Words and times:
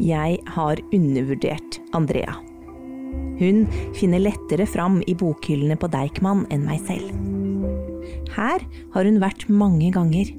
jeg 0.00 0.38
har 0.54 0.80
undervurdert 0.94 1.80
Andrea. 1.96 2.34
Hun 3.40 3.64
finner 3.96 4.22
lettere 4.22 4.66
fram 4.68 5.00
i 5.08 5.14
bokhyllene 5.16 5.76
på 5.80 5.88
Deichman 5.92 6.44
enn 6.52 6.66
meg 6.68 6.82
selv. 6.88 7.12
Her 8.34 8.64
har 8.94 9.06
hun 9.06 9.20
vært 9.22 9.46
mange 9.48 9.90
ganger, 9.94 10.30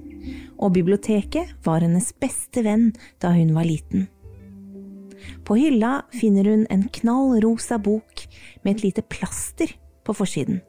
og 0.62 0.76
biblioteket 0.76 1.56
var 1.66 1.82
hennes 1.82 2.12
beste 2.22 2.64
venn 2.66 2.92
da 3.24 3.34
hun 3.34 3.54
var 3.56 3.66
liten. 3.66 4.08
På 5.46 5.58
hylla 5.58 6.02
finner 6.14 6.50
hun 6.50 6.68
en 6.74 6.88
knallrosa 6.94 7.78
bok 7.82 8.26
med 8.64 8.76
et 8.76 8.86
lite 8.86 9.06
plaster 9.06 9.74
på 10.06 10.16
forsiden. 10.18 10.62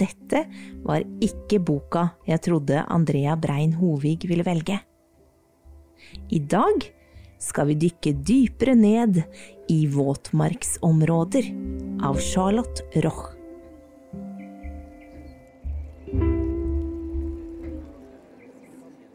Dette 0.00 0.46
var 0.84 1.04
ikke 1.20 1.60
boka 1.60 2.06
jeg 2.28 2.40
trodde 2.46 2.86
Andrea 2.88 3.36
Brein 3.36 3.74
Hovig 3.76 4.22
ville 4.28 4.46
velge. 4.46 4.78
I 6.32 6.40
dag 6.40 6.88
skal 7.40 7.70
vi 7.70 7.78
dykke 7.86 8.14
dypere 8.26 8.76
ned 8.78 9.22
i 9.72 9.80
våtmarksområder 9.90 11.50
av 12.06 12.20
Charlotte 12.22 12.84
Roch. 13.04 13.30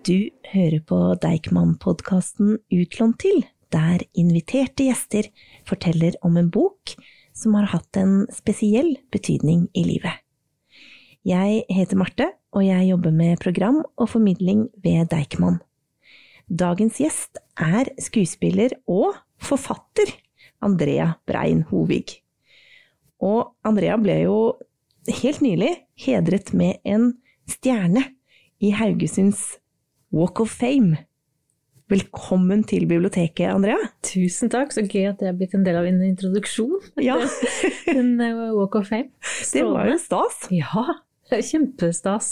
Du 0.05 0.29
hører 0.51 0.81
på 0.85 0.97
Deichman-podkasten 1.17 2.59
Utlånt 2.69 3.17
til, 3.23 3.41
der 3.73 4.03
inviterte 4.13 4.85
gjester 4.85 5.31
forteller 5.65 6.17
om 6.25 6.37
en 6.37 6.51
bok 6.53 6.93
som 7.35 7.55
har 7.57 7.71
hatt 7.73 7.97
en 7.97 8.27
spesiell 8.33 8.93
betydning 9.11 9.65
i 9.73 9.83
livet. 9.87 10.21
Jeg 11.25 11.63
heter 11.73 11.97
Marte, 11.97 12.29
og 12.53 12.61
jeg 12.67 12.91
jobber 12.91 13.15
med 13.17 13.41
program 13.41 13.81
og 13.97 14.11
formidling 14.11 14.67
ved 14.83 15.09
Deichman. 15.09 15.57
Dagens 16.45 17.01
gjest 17.01 17.41
er 17.55 17.89
skuespiller 18.01 18.75
og 18.87 19.15
forfatter 19.41 20.11
Andrea 20.65 21.13
Brein 21.27 21.63
Hovig. 21.69 22.21
Og 23.23 23.55
Andrea 23.65 23.97
ble 24.01 24.19
jo 24.25 24.37
helt 25.21 25.41
nylig 25.45 25.71
hedret 26.05 26.51
med 26.57 26.81
en 26.83 27.13
stjerne 27.49 28.03
i 28.63 28.71
Haugesunds 28.75 29.59
Walk 30.15 30.39
of 30.41 30.49
Fame. 30.49 31.05
Velkommen 31.91 32.63
til 32.65 32.87
biblioteket, 32.89 33.45
Andrea. 33.45 33.77
Tusen 34.05 34.49
takk, 34.49 34.71
så 34.73 34.81
gøy 34.81 35.11
at 35.11 35.19
det 35.21 35.29
er 35.29 35.35
blitt 35.37 35.53
en 35.53 35.65
del 35.67 35.77
av 35.77 35.85
en 35.85 36.01
introduksjon. 36.01 36.79
Ja. 37.03 37.19
en 37.93 38.15
uh, 38.17 38.55
Walk 38.57 38.79
of 38.79 38.89
Fame. 38.89 39.11
Det 39.53 39.61
var 39.67 39.91
jo 39.91 39.99
stas. 40.01 40.47
Ja, 40.49 40.85
det 41.29 41.39
er 41.39 41.45
kjempestas. 41.45 42.31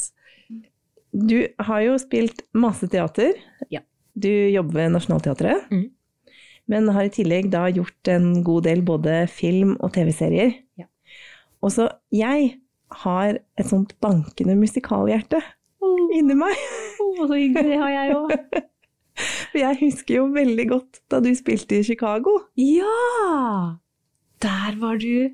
Du 1.13 1.43
har 1.67 1.83
jo 1.85 1.99
spilt 2.01 2.41
masse 2.57 2.89
teater. 2.89 3.37
Ja. 3.69 3.83
Du 4.13 4.29
jobber 4.29 4.83
ved 4.83 4.93
Nationaltheatret. 4.93 5.69
Mm. 5.71 5.87
Men 6.71 6.91
har 6.95 7.07
i 7.07 7.11
tillegg 7.11 7.49
da 7.51 7.65
gjort 7.73 8.11
en 8.11 8.43
god 8.45 8.67
del 8.69 8.83
både 8.85 9.23
film 9.31 9.75
og 9.83 9.93
TV-serier. 9.95 10.53
Ja. 10.79 10.87
Og 11.63 11.73
så 11.75 11.89
jeg 12.13 12.53
har 13.03 13.39
et 13.59 13.67
sånt 13.69 13.95
bankende 14.03 14.55
musikalhjerte 14.59 15.41
Oh, 15.83 16.07
inni 16.15 16.35
meg. 16.37 16.55
så 16.95 17.27
hyggelig, 17.27 17.65
det 17.73 17.79
har 17.81 17.91
jeg 17.91 18.13
òg. 18.15 18.61
For 19.51 19.59
jeg 19.59 19.77
husker 19.81 20.15
jo 20.15 20.27
veldig 20.33 20.65
godt 20.71 21.01
da 21.11 21.19
du 21.21 21.29
spilte 21.35 21.77
i 21.77 21.83
Chicago. 21.85 22.37
Ja! 22.57 23.75
Der 24.43 24.77
var 24.79 24.97
du. 25.01 25.33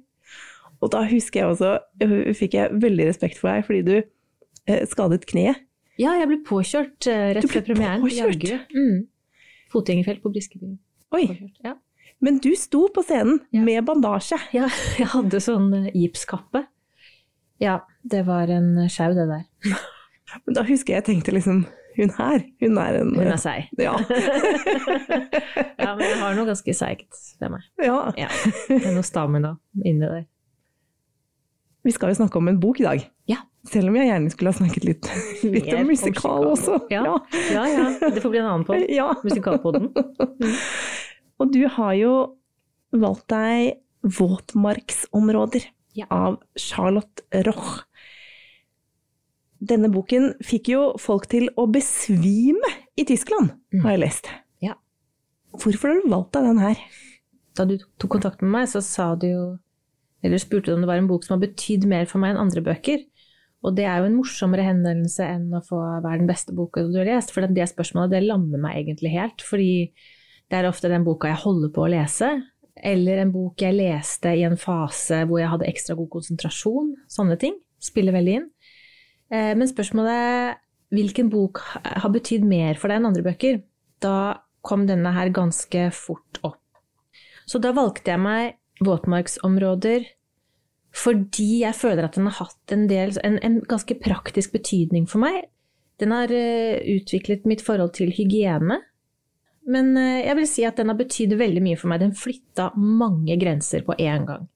Og 0.81 0.91
da 0.93 1.03
husker 1.07 1.41
jeg 1.41 1.51
også, 1.53 1.77
øh, 2.03 2.33
fikk 2.35 2.57
jeg 2.57 2.81
veldig 2.81 3.07
respekt 3.09 3.39
for 3.39 3.51
deg 3.51 3.65
fordi 3.67 3.81
du 3.87 3.95
eh, 3.99 4.83
skadet 4.87 5.25
kneet. 5.29 5.61
Ja, 5.99 6.13
jeg 6.15 6.29
ble 6.31 6.37
påkjørt 6.47 7.07
eh, 7.11 7.33
rett 7.35 7.43
ble 7.47 7.53
før 7.59 7.65
premieren. 7.67 8.05
i 8.07 8.21
påkjørt? 8.23 8.71
Mm. 8.75 8.99
Fotgjengerfelt 9.73 10.21
på 10.23 10.31
Briskeby. 10.33 10.73
Oi, 11.17 11.23
Påkjørt. 11.27 11.57
Ja. 11.65 11.73
men 12.23 12.37
du 12.43 12.49
sto 12.55 12.85
på 12.95 13.03
scenen 13.05 13.39
Ja. 13.55 13.61
med 13.67 13.83
bandasje. 13.85 14.37
ja, 14.55 14.67
jeg 14.99 15.07
hadde 15.11 15.39
sånn 15.43 15.67
eh, 15.85 15.89
gipskappe. 15.93 16.63
Ja, 17.59 17.81
det 18.07 18.23
var 18.29 18.47
en 18.47 18.71
sjau, 18.89 19.11
det 19.17 19.25
der. 19.27 19.43
Men 20.45 20.53
da 20.55 20.61
husker 20.63 20.93
jeg 20.93 20.99
jeg 21.01 21.05
tenkte 21.07 21.31
liksom 21.33 21.63
Hun 21.97 22.11
her, 22.19 22.43
hun 22.61 22.77
er 22.77 22.99
en 22.99 23.09
Hun 23.17 23.31
er 23.33 23.39
seig. 23.41 23.65
Ja. 23.81 23.95
ja, 25.81 25.95
men 25.97 26.03
jeg 26.05 26.19
har 26.21 26.35
noe 26.37 26.45
ganske 26.47 26.73
seigt 26.77 27.17
ved 27.41 27.49
meg. 27.55 27.65
ja. 27.83 27.97
Ja, 28.15 28.27
det 28.69 28.77
er 28.85 28.93
noe 28.95 29.03
stamina 29.07 29.55
inni 29.83 30.05
der. 30.05 30.23
Vi 31.83 31.91
skal 31.95 32.13
jo 32.13 32.19
snakke 32.21 32.37
om 32.39 32.47
en 32.51 32.59
bok 32.61 32.79
i 32.79 32.85
dag. 32.85 33.03
Ja. 33.27 33.41
Selv 33.69 33.91
om 33.91 33.97
jeg 33.99 34.07
gjerne 34.09 34.31
skulle 34.33 34.51
ha 34.53 34.57
snakket 34.57 34.85
litt, 34.87 35.09
litt 35.55 35.67
om 35.77 35.87
musikal 35.91 36.47
også. 36.49 36.79
Ja. 36.89 37.03
Ja, 37.53 37.65
ja, 37.69 37.83
det 38.09 38.23
får 38.23 38.33
bli 38.33 38.41
en 38.41 38.49
annen 38.49 38.65
podd. 38.65 38.85
Ja. 38.99 39.11
Musikalpodden. 39.23 39.91
Og 41.39 41.51
du 41.53 41.61
har 41.75 41.93
jo 41.99 42.13
valgt 42.95 43.27
deg 43.31 43.77
Våtmarksområder 44.09 45.67
Ja. 45.99 46.05
av 46.09 46.39
Charlotte 46.57 47.21
Roch. 47.45 47.83
Denne 49.59 49.89
boken 49.91 50.31
fikk 50.45 50.69
jo 50.71 50.81
folk 51.01 51.25
til 51.31 51.49
å 51.59 51.65
besvime 51.71 52.69
i 52.99 53.03
Tyskland, 53.05 53.51
Mm. 53.73 53.81
har 53.83 53.91
jeg 53.91 53.99
lest. 53.99 54.29
Ja. 54.63 54.73
Hvorfor 55.51 55.89
har 55.91 56.01
du 56.01 56.09
valgt 56.09 56.31
deg 56.33 56.43
den 56.47 56.57
her? 56.63 56.77
Da 57.55 57.65
du 57.65 57.77
tok 57.99 58.11
kontakt 58.15 58.41
med 58.41 58.51
meg, 58.51 58.67
så 58.71 58.81
sa 58.81 59.15
du 59.15 59.27
jo 59.27 59.59
Eller 60.23 60.37
spurte 60.37 60.65
du 60.67 60.73
om 60.73 60.81
det 60.81 60.87
var 60.87 60.97
en 60.99 61.07
bok 61.07 61.23
som 61.23 61.39
har 61.39 61.47
betydd 61.47 61.85
mer 61.87 62.05
for 62.05 62.19
meg 62.19 62.31
enn 62.35 62.41
andre 62.41 62.59
bøker. 62.61 63.05
Og 63.65 63.75
det 63.75 63.85
er 63.89 63.99
jo 63.99 64.07
en 64.07 64.15
morsommere 64.15 64.63
henvendelse 64.63 65.25
enn 65.25 65.49
å 65.51 65.63
få 65.65 65.79
hva 65.99 66.13
den 66.15 66.29
beste 66.29 66.53
boka 66.55 66.85
du 66.87 66.95
har 67.01 67.09
lest. 67.09 67.33
For 67.35 67.43
det 67.43 67.67
spørsmålet 67.73 68.13
det 68.15 68.21
lammer 68.23 68.61
meg 68.61 68.77
egentlig 68.85 69.11
helt. 69.17 69.43
Fordi 69.43 69.89
det 70.49 70.57
er 70.59 70.69
ofte 70.69 70.91
den 70.91 71.03
boka 71.07 71.31
jeg 71.31 71.41
holder 71.43 71.73
på 71.75 71.83
å 71.83 71.91
lese. 71.91 72.29
Eller 72.79 73.19
en 73.19 73.33
bok 73.33 73.59
jeg 73.59 73.75
leste 73.75 74.31
i 74.39 74.45
en 74.47 74.55
fase 74.59 75.25
hvor 75.27 75.41
jeg 75.41 75.51
hadde 75.51 75.67
ekstra 75.67 75.97
god 75.99 76.11
konsentrasjon. 76.13 76.93
Sånne 77.11 77.35
ting 77.41 77.57
spiller 77.83 78.15
veldig 78.15 78.37
inn. 78.39 78.47
Eh, 79.31 79.51
Men 79.59 79.67
spørsmålet 79.67 80.61
hvilken 80.95 81.29
bok 81.29 81.59
har 81.83 82.09
betydd 82.09 82.47
mer 82.47 82.79
for 82.79 82.89
deg 82.89 83.01
enn 83.01 83.09
andre 83.11 83.25
bøker, 83.27 83.59
da 84.01 84.39
kom 84.65 84.87
denne 84.87 85.11
her 85.13 85.29
ganske 85.35 85.89
fort 85.93 86.39
opp. 86.47 86.63
Så 87.45 87.59
da 87.61 87.73
valgte 87.75 88.13
jeg 88.13 88.21
meg 88.23 88.55
våtmarksområder 88.85 90.07
fordi 90.95 91.61
jeg 91.61 91.77
føler 91.77 92.07
at 92.07 92.15
den 92.17 92.25
har 92.29 92.39
hatt 92.47 92.73
en, 92.73 92.87
del, 92.89 93.13
en, 93.23 93.37
en 93.45 93.59
ganske 93.69 93.95
praktisk 94.01 94.55
betydning 94.55 95.05
for 95.09 95.21
meg. 95.21 95.43
Den 96.01 96.13
har 96.15 96.31
eh, 96.33 96.79
utviklet 96.95 97.45
mitt 97.49 97.61
forhold 97.65 97.93
til 97.97 98.09
hygiene. 98.15 98.79
Men 99.69 99.91
eh, 99.99 100.23
jeg 100.25 100.37
vil 100.39 100.47
si 100.49 100.65
at 100.65 100.79
den 100.79 100.89
har 100.89 100.97
betydd 100.97 101.35
veldig 101.37 101.61
mye 101.65 101.77
for 101.79 101.91
meg. 101.91 102.01
Den 102.01 102.15
flytta 102.17 102.71
mange 102.79 103.37
grenser 103.41 103.85
på 103.85 103.97
én 104.01 104.25
gang. 104.29 104.47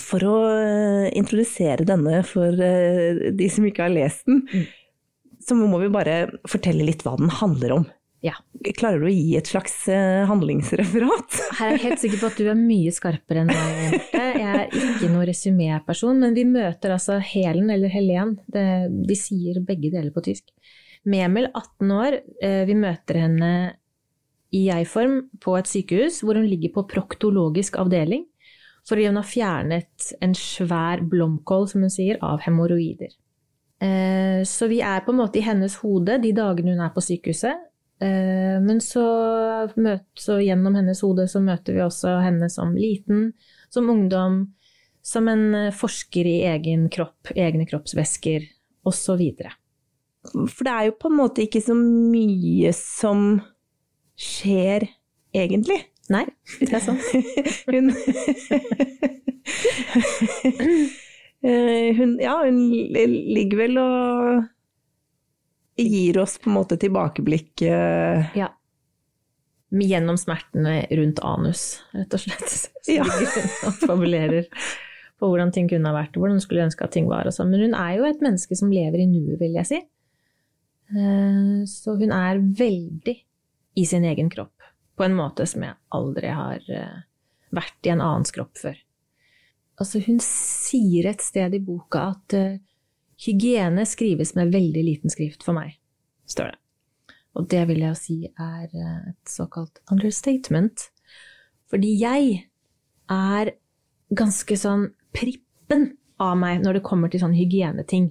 For 0.00 0.24
å 0.24 0.36
eh, 0.56 1.08
introdusere 1.20 1.86
denne 1.86 2.22
for 2.26 2.56
de 2.56 3.50
som 3.52 3.66
ikke 3.68 3.86
har 3.86 3.94
lest 3.94 4.26
den, 4.26 4.46
Mm. 4.52 4.66
så 5.42 5.56
må 5.58 5.78
vi 5.82 5.88
bare 5.92 6.16
fortelle 6.48 6.84
litt 6.86 7.02
hva 7.06 7.16
den 7.18 7.30
handler 7.38 7.72
om. 7.80 7.86
Ja. 8.22 8.36
Klarer 8.78 9.02
du 9.02 9.08
å 9.08 9.12
gi 9.12 9.34
et 9.34 9.48
slags 9.50 9.72
eh, 9.90 10.22
handlingsreferat? 10.30 11.38
Her 11.58 11.72
er 11.72 11.74
jeg 11.74 11.82
helt 11.88 12.02
sikker 12.04 12.20
på 12.20 12.28
at 12.30 12.38
du 12.38 12.46
er 12.52 12.58
mye 12.58 12.92
skarpere 12.94 13.42
enn 13.42 13.50
meg. 13.50 13.96
Jeg 14.14 14.44
er 14.46 14.76
ikke 14.78 15.08
noen 15.10 15.26
resuméperson, 15.26 16.20
men 16.22 16.36
vi 16.38 16.44
møter 16.46 16.94
altså 16.94 17.18
Helen 17.18 17.72
eller 17.74 17.90
Helen. 17.90 18.36
Det, 18.46 18.64
de 19.10 19.16
sier 19.18 19.58
begge 19.66 19.90
deler 19.90 20.14
på 20.14 20.22
tysk. 20.22 20.52
Memel, 21.02 21.48
18 21.50 21.94
år, 21.98 22.20
eh, 22.46 22.62
vi 22.68 22.76
møter 22.78 23.18
henne 23.24 23.52
i 24.54 24.66
jeg-form 24.68 25.16
på 25.42 25.56
et 25.58 25.70
sykehus 25.70 26.20
hvor 26.22 26.38
hun 26.38 26.46
ligger 26.46 26.74
på 26.76 26.86
proktologisk 26.90 27.78
avdeling 27.80 28.28
fordi 28.86 29.06
hun 29.06 29.18
har 29.18 29.26
fjernet 29.26 30.08
en 30.22 30.32
svær 30.34 31.02
blomkål, 31.06 31.68
som 31.70 31.84
hun 31.84 31.92
sier, 31.92 32.16
av 32.18 32.42
hemoroider. 32.42 33.12
Eh, 33.82 34.42
Så 34.46 34.66
vi 34.70 34.80
er 34.82 35.04
på 35.06 35.12
en 35.14 35.20
måte 35.20 35.38
i 35.38 35.44
hennes 35.46 35.76
hode 35.82 36.16
de 36.22 36.32
dagene 36.34 36.74
hun 36.74 36.82
er 36.82 36.90
på 36.94 37.02
sykehuset. 37.04 37.68
Eh, 38.02 38.58
Men 38.64 38.80
så, 38.82 39.04
møt, 39.76 40.06
så 40.18 40.38
gjennom 40.42 40.74
hennes 40.78 41.02
hode 41.04 41.28
så 41.30 41.42
møter 41.44 41.76
vi 41.76 41.84
også 41.84 42.16
henne 42.24 42.48
som 42.52 42.74
liten, 42.78 43.32
som 43.72 43.90
ungdom, 43.92 44.42
som 45.02 45.28
en 45.30 45.54
eh, 45.54 45.74
forsker 45.74 46.28
i 46.28 46.38
egen 46.50 46.88
kropp, 46.92 47.32
egne 47.36 47.66
kroppsvæsker 47.68 48.48
osv. 48.88 49.22
For 50.22 50.66
det 50.66 50.72
er 50.72 50.88
jo 50.88 50.98
på 50.98 51.10
en 51.10 51.18
måte 51.18 51.46
ikke 51.46 51.62
så 51.62 51.74
mye 51.78 52.70
som 52.76 53.40
skjer 54.18 54.86
egentlig. 55.34 55.80
Nei, 56.12 56.26
det 56.60 56.74
er 56.74 56.82
sant. 56.82 57.02
Hun 57.72 57.90
Eh, 61.42 61.96
hun, 61.96 62.20
Ja, 62.22 62.36
hun 62.44 62.58
ligger 62.70 63.58
vel 63.58 63.78
og 63.82 64.44
gir 65.88 66.18
oss 66.22 66.38
på 66.38 66.50
en 66.50 66.56
måte 66.56 66.76
tilbakeblikk 66.80 67.62
eh, 67.68 68.26
Ja. 68.38 68.48
Gjennom 69.72 70.18
smertene 70.20 70.82
rundt 70.90 71.20
anus, 71.24 71.80
rett 71.96 72.12
og 72.12 72.20
slett. 72.20 72.48
Så 72.84 72.92
Ja. 72.98 73.04
og 73.64 73.72
fabulerer 73.80 74.48
på 75.18 75.28
hvordan 75.30 75.52
ting 75.54 75.68
kunne 75.70 75.88
ha 75.88 75.94
vært, 75.96 76.16
hvordan 76.18 76.36
hun 76.36 76.44
skulle 76.44 76.64
ønske 76.66 76.84
at 76.84 76.92
ting 76.92 77.06
var. 77.08 77.24
Sånn. 77.32 77.48
Men 77.54 77.62
hun 77.68 77.74
er 77.78 77.94
jo 77.96 78.04
et 78.08 78.20
menneske 78.20 78.56
som 78.58 78.72
lever 78.74 79.00
i 79.04 79.06
nuet, 79.08 79.38
vil 79.40 79.54
jeg 79.56 79.68
si. 79.70 79.78
Eh, 80.92 81.64
Så 81.70 81.94
hun 81.98 82.12
er 82.12 82.38
veldig 82.42 83.16
i 83.76 83.84
sin 83.88 84.04
egen 84.04 84.28
kropp. 84.30 84.52
på 84.94 85.04
en 85.06 85.14
måte 85.16 85.46
som 85.48 85.62
jeg 85.64 85.72
aldri 85.96 86.28
har 86.28 86.60
eh, 86.68 86.98
vært 87.50 87.86
i 87.88 87.90
en 87.94 88.02
annens 88.04 88.30
kropp 88.30 88.58
før. 88.60 88.76
Altså, 89.80 90.02
hun 90.04 90.18
sier 90.20 91.06
et 91.08 91.22
sted 91.24 91.54
i 91.56 91.58
boka 91.64 92.10
at 92.12 92.34
hygiene 93.20 93.84
skrives 93.88 94.34
med 94.38 94.52
veldig 94.54 94.84
liten 94.86 95.12
skrift 95.12 95.44
for 95.46 95.56
meg, 95.56 95.76
står 96.30 96.52
det. 96.52 96.58
Og 97.38 97.48
det 97.48 97.62
vil 97.70 97.80
jeg 97.80 97.98
si 97.98 98.16
er 98.28 98.66
uh, 98.68 99.12
et 99.12 99.30
såkalt 99.30 99.80
understatement. 99.92 100.88
Fordi 101.72 101.92
jeg 101.96 102.42
er 103.12 103.54
ganske 104.12 104.58
sånn 104.60 104.90
prippen 105.16 105.94
av 106.20 106.36
meg 106.40 106.60
når 106.60 106.78
det 106.78 106.84
kommer 106.86 107.12
til 107.12 107.22
sånn 107.22 107.36
hygieneting. 107.36 108.10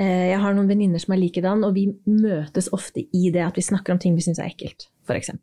Uh, 0.00 0.32
jeg 0.32 0.40
har 0.40 0.56
noen 0.56 0.70
venninner 0.70 1.02
som 1.02 1.12
er 1.12 1.20
likedan, 1.20 1.64
og 1.66 1.76
vi 1.76 1.90
møtes 2.08 2.72
ofte 2.76 3.04
i 3.04 3.28
det 3.34 3.44
at 3.44 3.60
vi 3.60 3.68
snakker 3.68 3.94
om 3.94 4.00
ting 4.00 4.16
vi 4.16 4.24
syns 4.24 4.40
er 4.40 4.48
ekkelt, 4.48 4.88
f.eks. 5.04 5.34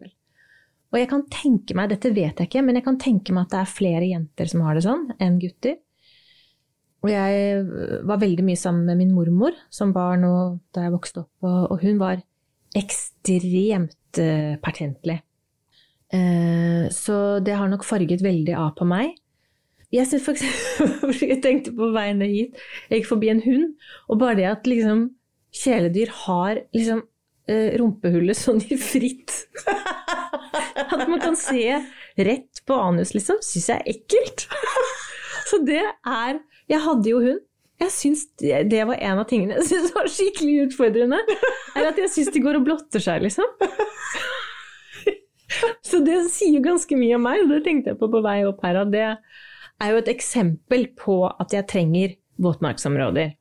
Og 0.93 0.99
jeg 1.01 1.09
kan 1.09 1.23
tenke 1.33 1.73
meg, 1.77 1.89
dette 1.89 2.11
vet 2.13 2.37
jeg 2.37 2.49
ikke, 2.49 2.61
men 2.65 2.77
jeg 2.77 2.85
kan 2.85 2.99
tenke 3.01 3.33
meg 3.33 3.47
at 3.47 3.53
det 3.53 3.61
er 3.63 3.77
flere 3.77 4.09
jenter 4.11 4.49
som 4.49 4.61
har 4.65 4.77
det 4.77 4.85
sånn, 4.85 5.07
enn 5.21 5.39
gutter. 5.41 5.79
Og 7.03 7.11
jeg 7.11 7.63
var 8.07 8.21
veldig 8.21 8.45
mye 8.47 8.59
sammen 8.59 8.87
med 8.87 9.01
min 9.01 9.11
mormor 9.11 9.55
som 9.73 9.91
barn 9.95 10.23
og 10.27 10.59
da 10.75 10.85
jeg 10.85 10.93
vokste 10.93 11.25
opp, 11.25 11.43
og 11.43 11.81
hun 11.83 11.99
var 11.99 12.21
ekstremt 12.79 14.19
uh, 14.23 14.55
pertentlig. 14.63 15.19
Uh, 16.13 16.87
så 16.93 17.39
det 17.43 17.57
har 17.59 17.67
nok 17.67 17.83
farget 17.83 18.23
veldig 18.23 18.55
av 18.55 18.71
på 18.77 18.87
meg. 18.87 19.17
Jeg, 19.93 20.07
eksempel, 20.07 21.19
jeg 21.33 21.41
tenkte 21.43 21.73
på 21.75 21.91
veien 21.93 22.23
ned 22.23 22.31
hit, 22.33 22.61
jeg 22.87 23.01
gikk 23.01 23.11
forbi 23.11 23.29
en 23.33 23.43
hund, 23.43 23.67
og 24.07 24.21
bare 24.23 24.39
det 24.39 24.47
at 24.49 24.69
liksom 24.69 25.09
kjæledyr 25.53 26.13
har 26.23 26.63
liksom 26.73 27.03
uh, 27.03 27.71
rumpehullet 27.81 28.39
sånn 28.39 28.63
i 28.63 28.79
fritt 28.79 29.43
At 30.93 31.03
man 31.09 31.19
kan 31.21 31.35
se 31.37 31.77
rett 32.17 32.63
på 32.65 32.75
anus, 32.77 33.13
liksom, 33.13 33.39
syns 33.45 33.69
jeg 33.69 33.81
er 33.81 33.93
ekkelt. 33.93 34.47
Så 35.49 35.59
det 35.65 35.81
er 35.81 36.39
Jeg 36.71 36.83
hadde 36.83 37.09
jo 37.11 37.19
hund. 37.23 37.41
Jeg 37.81 37.91
syns 37.91 38.27
det, 38.39 38.79
var 38.87 38.95
en 38.95 39.19
av 39.19 39.25
tingene 39.27 39.57
jeg 39.57 39.65
syns 39.71 39.93
var 39.95 40.07
skikkelig 40.11 40.67
utfordrende. 40.67 41.19
Er 41.75 41.89
at 41.89 41.97
jeg 41.99 42.11
syns 42.13 42.29
de 42.31 42.43
går 42.43 42.59
og 42.59 42.67
blotter 42.67 43.03
seg, 43.03 43.25
liksom. 43.25 43.49
Så 45.85 45.99
det 46.05 46.15
sier 46.33 46.55
jo 46.55 46.63
ganske 46.65 46.97
mye 46.97 47.17
om 47.17 47.25
meg, 47.27 47.43
og 47.43 47.51
det 47.51 47.63
tenkte 47.65 47.91
jeg 47.91 47.99
på 47.99 48.09
på 48.13 48.21
vei 48.25 48.39
opp 48.47 48.63
her. 48.65 48.79
Og 48.81 48.93
det 48.93 49.03
er 49.05 49.91
jo 49.91 49.99
et 49.99 50.11
eksempel 50.13 50.87
på 50.97 51.19
at 51.27 51.53
jeg 51.53 51.67
trenger 51.69 52.15
våtmarksområder. 52.41 53.35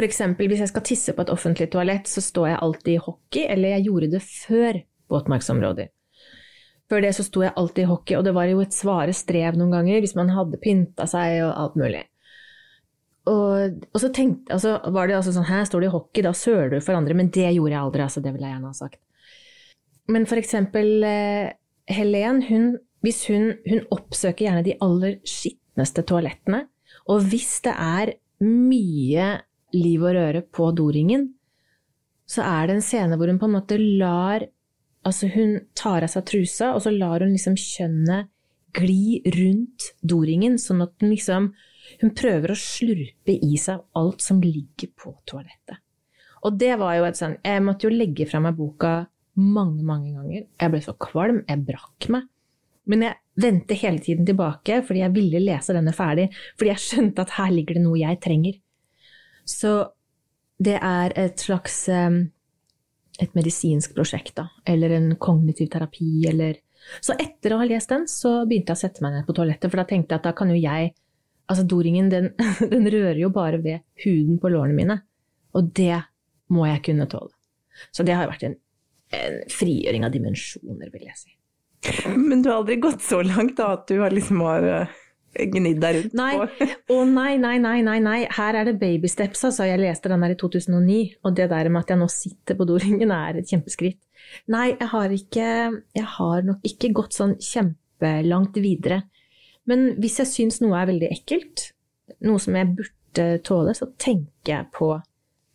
Eksempel 0.00 0.50
hvis 0.50 0.62
jeg 0.62 0.70
skal 0.70 0.86
tisse 0.86 1.14
på 1.14 1.24
et 1.26 1.32
offentlig 1.34 1.70
toalett, 1.70 2.08
så 2.10 2.22
står 2.22 2.52
jeg 2.52 2.62
alltid 2.66 2.92
i 2.94 3.02
hockey, 3.04 3.46
eller 3.50 3.74
jeg 3.76 3.88
gjorde 3.88 4.10
det 4.14 4.22
før 4.24 4.82
våtmarksområder. 5.10 5.90
Før 6.90 7.04
det 7.04 7.12
så 7.14 7.22
sto 7.22 7.44
jeg 7.44 7.54
alltid 7.54 7.84
i 7.84 7.90
hockey, 7.90 8.16
og 8.18 8.24
det 8.26 8.34
var 8.34 8.48
jo 8.50 8.62
et 8.64 8.74
svare 8.74 9.12
strev 9.14 9.58
noen 9.58 9.76
ganger 9.76 10.02
hvis 10.02 10.16
man 10.18 10.32
hadde 10.34 10.58
pynta 10.62 11.06
seg 11.10 11.44
og 11.44 11.52
alt 11.54 11.76
mulig. 11.78 12.02
Og, 13.30 13.84
og 13.92 14.00
så 14.02 14.10
tenkte, 14.14 14.50
altså 14.56 14.78
var 14.90 15.06
det 15.06 15.18
altså 15.18 15.34
sånn 15.34 15.46
Her 15.46 15.66
står 15.68 15.82
du 15.82 15.86
i 15.86 15.92
hockey, 15.92 16.24
da 16.24 16.32
søler 16.34 16.72
du 16.72 16.78
for 16.82 16.96
andre. 16.98 17.14
Men 17.14 17.30
det 17.34 17.50
gjorde 17.52 17.74
jeg 17.74 17.82
aldri, 17.82 18.04
altså. 18.06 18.22
Det 18.24 18.32
ville 18.34 18.48
jeg 18.48 18.56
gjerne 18.56 18.72
ha 18.72 18.78
sagt. 18.78 19.00
Men 20.10 20.26
for 20.26 20.40
eksempel 20.40 21.04
eh, 21.06 21.52
Helen, 21.90 22.40
hun, 22.48 22.70
hvis 23.04 23.22
hun, 23.30 23.52
hun 23.68 23.84
oppsøker 23.94 24.48
gjerne 24.48 24.66
de 24.66 24.78
aller 24.82 25.20
skitneste 25.28 26.04
toalettene. 26.08 26.64
Og 27.12 27.28
hvis 27.30 27.60
det 27.66 27.76
er 27.76 28.14
mye 28.42 29.28
liv 29.76 30.02
og 30.02 30.16
røre 30.16 30.42
på 30.42 30.70
doringen, 30.74 31.28
så 32.30 32.42
er 32.46 32.66
det 32.66 32.78
en 32.78 32.84
scene 32.84 33.18
hvor 33.18 33.30
hun 33.30 33.38
på 33.38 33.46
en 33.50 33.56
måte 33.58 33.78
lar 33.78 34.46
Altså, 35.06 35.30
hun 35.32 35.56
tar 35.78 36.04
av 36.04 36.12
seg 36.12 36.26
trusa, 36.28 36.74
og 36.74 36.84
så 36.84 36.92
lar 36.92 37.24
hun 37.24 37.32
liksom 37.32 37.56
kjønnet 37.56 38.28
gli 38.76 39.20
rundt 39.34 39.90
doringen, 40.06 40.58
sånn 40.60 40.84
at 40.86 40.94
hun 41.00 41.12
liksom 41.14 41.52
Hun 42.00 42.12
prøver 42.14 42.52
å 42.52 42.54
slurpe 42.54 43.34
i 43.34 43.56
seg 43.58 43.80
alt 43.98 44.20
som 44.22 44.38
ligger 44.38 44.92
på 44.94 45.10
toalettet. 45.26 45.80
Og 46.46 46.54
det 46.60 46.76
var 46.78 46.94
jo 46.94 47.06
et 47.08 47.18
sånn 47.18 47.34
Jeg 47.42 47.64
måtte 47.66 47.88
jo 47.88 47.90
legge 47.90 48.28
fra 48.30 48.38
meg 48.44 48.54
boka 48.54 48.92
mange, 49.40 49.82
mange 49.82 50.12
ganger. 50.14 50.44
Jeg 50.60 50.70
ble 50.70 50.80
så 50.84 50.94
kvalm. 51.00 51.40
Jeg 51.48 51.64
brakk 51.66 52.06
meg. 52.14 52.28
Men 52.90 53.04
jeg 53.06 53.42
vendte 53.42 53.78
hele 53.78 54.02
tiden 54.04 54.28
tilbake 54.28 54.80
fordi 54.86 55.02
jeg 55.02 55.14
ville 55.16 55.42
lese 55.42 55.74
denne 55.76 55.94
ferdig. 55.96 56.28
Fordi 56.58 56.70
jeg 56.70 56.84
skjønte 56.84 57.26
at 57.26 57.34
her 57.40 57.50
ligger 57.54 57.78
det 57.78 57.84
noe 57.84 58.00
jeg 58.00 58.20
trenger. 58.22 58.60
Så 59.48 59.74
det 60.60 60.76
er 60.78 61.14
et 61.18 61.40
slags 61.42 61.82
um, 61.88 62.22
et 63.20 63.36
medisinsk 63.36 63.94
prosjekt, 63.96 64.34
da, 64.38 64.48
eller 64.68 64.96
en 64.96 65.14
kognitiv 65.20 65.70
terapi, 65.72 66.26
eller 66.30 66.60
Så 67.04 67.12
etter 67.20 67.52
å 67.52 67.58
ha 67.60 67.64
lest 67.68 67.90
den, 67.92 68.06
så 68.08 68.46
begynte 68.48 68.72
jeg 68.72 68.78
å 68.78 68.80
sette 68.80 69.02
meg 69.04 69.12
ned 69.12 69.26
på 69.26 69.34
toalettet, 69.36 69.68
for 69.68 69.82
da 69.82 69.84
tenkte 69.84 70.14
jeg 70.14 70.22
at 70.22 70.28
da 70.30 70.32
kan 70.36 70.50
jo 70.50 70.56
jeg 70.56 70.94
Altså, 71.50 71.64
doringen, 71.66 72.06
den, 72.12 72.28
den 72.72 72.86
rører 72.86 73.18
jo 73.18 73.28
bare 73.34 73.58
ved 73.58 73.82
huden 74.04 74.36
på 74.38 74.52
lårene 74.52 74.76
mine, 74.76 74.96
og 75.58 75.72
det 75.74 75.96
må 76.54 76.68
jeg 76.68 76.84
kunne 76.86 77.08
tåle. 77.10 77.32
Så 77.90 78.06
det 78.06 78.14
har 78.14 78.22
jo 78.22 78.30
vært 78.30 78.44
en, 78.46 78.54
en 79.18 79.40
frigjøring 79.50 80.06
av 80.06 80.14
dimensjoner, 80.14 80.92
vil 80.94 81.08
jeg 81.08 81.18
si. 81.18 81.34
Men 82.14 82.44
du 82.44 82.52
har 82.52 82.60
aldri 82.60 82.76
gått 82.78 83.02
så 83.02 83.18
langt 83.26 83.56
da 83.58 83.72
at 83.74 83.90
du 83.90 83.98
har 83.98 84.14
liksom 84.14 84.44
har 84.44 84.68
eh, 84.68 84.94
gnidd 85.34 85.80
deg 85.82 85.96
rundt 85.96 86.14
nei. 86.18 86.32
Å 86.90 87.00
nei, 87.06 87.34
nei, 87.38 87.56
nei, 87.62 87.80
nei, 87.86 87.98
nei. 88.02 88.18
Her 88.34 88.58
er 88.60 88.70
det 88.70 88.78
babysteps, 88.80 89.44
altså. 89.46 89.66
Jeg 89.68 89.80
leste 89.82 90.10
den 90.10 90.24
der 90.24 90.34
i 90.34 90.38
2009, 90.38 91.00
og 91.24 91.36
det 91.38 91.50
der 91.52 91.70
med 91.70 91.84
at 91.84 91.92
jeg 91.94 92.00
nå 92.00 92.08
sitter 92.12 92.58
på 92.58 92.66
doringen, 92.68 93.14
er 93.14 93.38
et 93.40 93.50
kjempeskritt. 93.50 94.00
Nei, 94.52 94.72
jeg 94.74 94.88
har 94.92 95.14
ikke 95.14 95.46
Jeg 95.96 96.06
har 96.16 96.42
nok 96.46 96.66
ikke 96.66 96.92
gått 96.94 97.16
sånn 97.16 97.36
kjempelangt 97.40 98.58
videre. 98.62 99.04
Men 99.70 99.94
hvis 100.02 100.18
jeg 100.22 100.30
syns 100.30 100.60
noe 100.64 100.78
er 100.80 100.90
veldig 100.90 101.10
ekkelt, 101.14 101.70
noe 102.26 102.42
som 102.42 102.56
jeg 102.58 102.74
burde 102.74 103.26
tåle, 103.46 103.74
så 103.76 103.90
tenker 104.00 104.54
jeg 104.54 104.70
på 104.74 104.92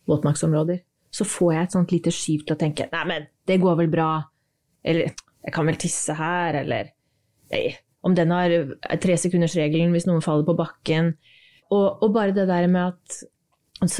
våtmarksområder. 0.08 0.80
Så 1.12 1.26
får 1.28 1.52
jeg 1.52 1.66
et 1.66 1.76
sånt 1.76 1.92
lite 1.94 2.12
skyv 2.14 2.44
til 2.46 2.56
å 2.56 2.60
tenke 2.60 2.88
nei, 2.92 3.04
men 3.08 3.28
det 3.48 3.58
går 3.62 3.80
vel 3.82 3.90
bra. 3.92 4.10
Eller 4.86 5.12
jeg 5.12 5.54
kan 5.54 5.68
vel 5.68 5.78
tisse 5.80 6.16
her, 6.16 6.62
eller 6.62 6.92
Nei, 7.46 7.76
om 8.06 8.14
den 8.16 8.32
har 8.34 8.52
tresekundersregelen 9.02 9.94
hvis 9.94 10.06
noen 10.08 10.24
faller 10.24 10.46
på 10.46 10.56
bakken. 10.58 11.14
Og, 11.72 11.98
og, 11.98 12.12
bare 12.14 12.34
det 12.34 12.46
der 12.46 12.68
med 12.70 12.94
at 12.94 13.24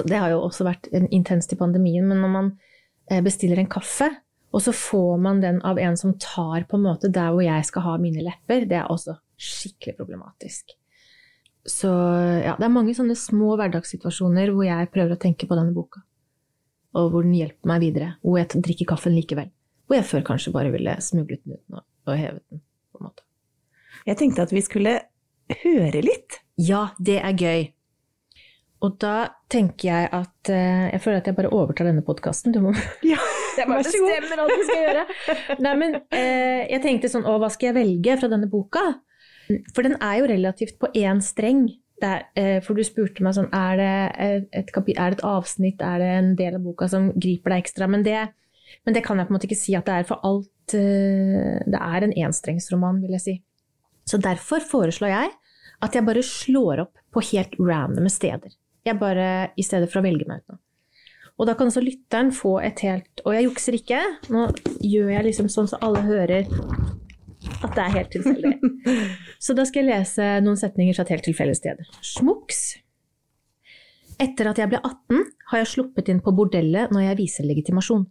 Det 0.08 0.16
har 0.16 0.30
jo 0.30 0.44
også 0.46 0.64
vært 0.64 0.86
intenst 1.12 1.52
i 1.52 1.58
pandemien, 1.60 2.06
men 2.08 2.22
når 2.22 2.30
man 2.32 2.46
eh, 3.10 3.20
bestiller 3.20 3.58
en 3.60 3.68
kaffe, 3.68 4.08
og 4.56 4.62
så 4.64 4.72
får 4.72 5.18
man 5.20 5.42
den 5.42 5.58
av 5.68 5.76
en 5.82 5.98
som 6.00 6.14
tar 6.22 6.64
på 6.70 6.78
en 6.78 6.86
måte 6.86 7.10
der 7.12 7.34
hvor 7.34 7.44
jeg 7.44 7.66
skal 7.68 7.84
ha 7.84 7.96
mine 8.00 8.24
lepper, 8.24 8.64
det 8.64 8.78
er 8.78 8.88
også 8.88 9.18
skikkelig 9.36 9.98
problematisk. 9.98 10.72
Så 11.66 11.90
ja, 11.90 12.54
det 12.56 12.64
er 12.64 12.72
mange 12.72 12.94
sånne 12.96 13.18
små 13.18 13.56
hverdagssituasjoner 13.58 14.54
hvor 14.54 14.64
jeg 14.68 14.90
prøver 14.94 15.16
å 15.16 15.20
tenke 15.20 15.50
på 15.50 15.58
denne 15.58 15.74
boka. 15.76 16.00
Og 16.96 17.10
hvor 17.12 17.26
den 17.26 17.34
hjelper 17.36 17.68
meg 17.68 17.82
videre. 17.82 18.14
Hvor 18.22 18.38
jeg 18.40 18.62
drikker 18.64 18.94
kaffen 18.94 19.16
likevel. 19.18 19.50
Hvor 19.84 19.98
jeg 19.98 20.08
før 20.08 20.24
kanskje 20.30 20.54
bare 20.54 20.72
ville 20.72 20.94
smuglet 21.04 21.42
den 21.44 21.58
ut 21.58 21.82
og 22.06 22.14
hevet 22.16 22.42
den. 22.48 22.62
på 22.94 23.02
en 23.02 23.10
måte. 23.10 23.25
Jeg 24.06 24.20
tenkte 24.20 24.44
at 24.46 24.52
vi 24.54 24.62
skulle 24.62 25.00
høre 25.62 26.02
litt. 26.04 26.38
Ja, 26.62 26.90
det 27.02 27.18
er 27.18 27.34
gøy. 27.34 27.64
Og 28.84 28.98
da 29.00 29.32
tenker 29.50 29.88
jeg 29.88 30.08
at 30.12 30.50
uh, 30.52 30.84
Jeg 30.92 31.00
føler 31.00 31.22
at 31.22 31.28
jeg 31.30 31.36
bare 31.38 31.50
overtar 31.54 31.88
denne 31.88 32.04
podkasten. 32.06 32.52
Du 32.54 32.60
må 32.62 32.74
ja, 33.06 33.18
Jeg 33.58 33.66
bare 33.70 33.80
bestemmer 33.82 34.42
alt 34.44 34.52
du 34.52 34.64
skal 34.68 34.82
gjøre. 34.84 35.04
Nei, 35.64 35.72
men 35.80 35.96
uh, 35.98 36.62
jeg 36.68 36.82
tenkte 36.84 37.10
sånn 37.10 37.26
Å, 37.26 37.38
hva 37.42 37.50
skal 37.52 37.70
jeg 37.70 37.78
velge 37.80 38.18
fra 38.20 38.30
denne 38.30 38.50
boka? 38.52 38.84
For 39.74 39.86
den 39.86 39.96
er 40.02 40.20
jo 40.20 40.30
relativt 40.30 40.78
på 40.82 40.90
én 40.98 41.22
streng. 41.24 41.66
Der, 42.02 42.26
uh, 42.36 42.58
for 42.62 42.76
du 42.76 42.84
spurte 42.84 43.24
meg 43.24 43.34
sånn 43.38 43.48
er 43.56 43.80
det, 43.80 43.92
et 44.60 44.70
kapit, 44.76 45.00
er 45.00 45.14
det 45.14 45.22
et 45.22 45.26
avsnitt, 45.26 45.80
er 45.80 46.02
det 46.02 46.12
en 46.12 46.34
del 46.38 46.58
av 46.58 46.66
boka 46.66 46.90
som 46.92 47.08
griper 47.16 47.54
deg 47.54 47.64
ekstra? 47.64 47.88
Men 47.90 48.04
det, 48.06 48.26
men 48.84 48.94
det 48.94 49.02
kan 49.06 49.18
jeg 49.18 49.26
på 49.26 49.32
en 49.32 49.38
måte 49.38 49.48
ikke 49.48 49.62
si 49.64 49.74
at 49.78 49.88
det 49.88 50.02
er 50.02 50.08
for 50.08 50.20
alt. 50.26 50.52
Det 50.68 51.80
er 51.80 52.04
en 52.04 52.16
enstrengsroman, 52.26 53.00
vil 53.00 53.16
jeg 53.16 53.24
si. 53.24 53.36
Så 54.06 54.20
derfor 54.22 54.62
foreslår 54.62 55.12
jeg 55.12 55.32
at 55.84 55.96
jeg 55.96 56.06
bare 56.06 56.22
slår 56.24 56.84
opp 56.86 57.00
på 57.12 57.24
helt 57.32 57.56
randome 57.58 58.10
steder. 58.12 58.54
Jeg 58.86 58.98
bare, 59.00 59.50
I 59.58 59.64
stedet 59.66 59.90
for 59.90 60.00
å 60.00 60.06
velge 60.06 60.28
meg 60.28 60.44
ut 60.44 60.54
noe. 60.54 60.60
Og 61.36 61.48
da 61.48 61.56
kan 61.58 61.68
også 61.68 61.82
lytteren 61.84 62.30
få 62.32 62.54
et 62.64 62.80
helt 62.86 63.20
Og 63.26 63.34
jeg 63.36 63.44
jukser 63.44 63.76
ikke. 63.76 63.98
Nå 64.32 64.46
gjør 64.80 65.10
jeg 65.12 65.26
liksom 65.26 65.50
sånn 65.52 65.68
så 65.68 65.80
alle 65.84 66.00
hører 66.06 66.46
at 67.62 67.76
det 67.76 67.82
er 67.82 67.92
helt 67.94 68.10
tilfeldig. 68.14 68.54
Så 69.44 69.54
da 69.54 69.66
skal 69.68 69.84
jeg 69.84 69.92
lese 69.92 70.24
noen 70.42 70.58
setninger 70.58 70.96
fra 70.96 71.04
et 71.06 71.12
helt 71.14 71.26
tilfeldig 71.28 71.54
sted. 71.58 71.82
Smuks. 72.02 72.62
Etter 74.22 74.50
at 74.50 74.58
jeg 74.58 74.72
ble 74.72 74.80
18, 74.80 75.22
har 75.52 75.62
jeg 75.62 75.70
sluppet 75.70 76.10
inn 76.10 76.22
på 76.24 76.32
bordellet 76.34 76.90
når 76.94 77.10
jeg 77.10 77.18
viser 77.20 77.46
legitimasjon. 77.46 78.06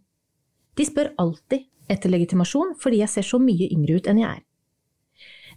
De 0.78 0.86
spør 0.86 1.12
alltid 1.20 1.66
etter 1.92 2.12
legitimasjon 2.14 2.76
fordi 2.80 3.02
jeg 3.02 3.12
ser 3.12 3.26
så 3.26 3.40
mye 3.42 3.68
yngre 3.74 3.98
ut 3.98 4.08
enn 4.10 4.22
jeg 4.22 4.30
er. 4.38 4.42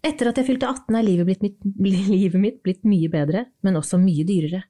Etter 0.06 0.30
at 0.30 0.40
jeg 0.40 0.48
fylte 0.48 0.70
18 0.70 0.96
er 0.96 1.06
livet, 1.06 1.42
mitt, 1.44 1.58
livet 2.14 2.40
mitt 2.40 2.62
blitt 2.64 2.86
mye 2.88 3.10
bedre, 3.12 3.46
men 3.66 3.80
også 3.80 4.00
mye 4.02 4.26
dyrere. 4.28 4.64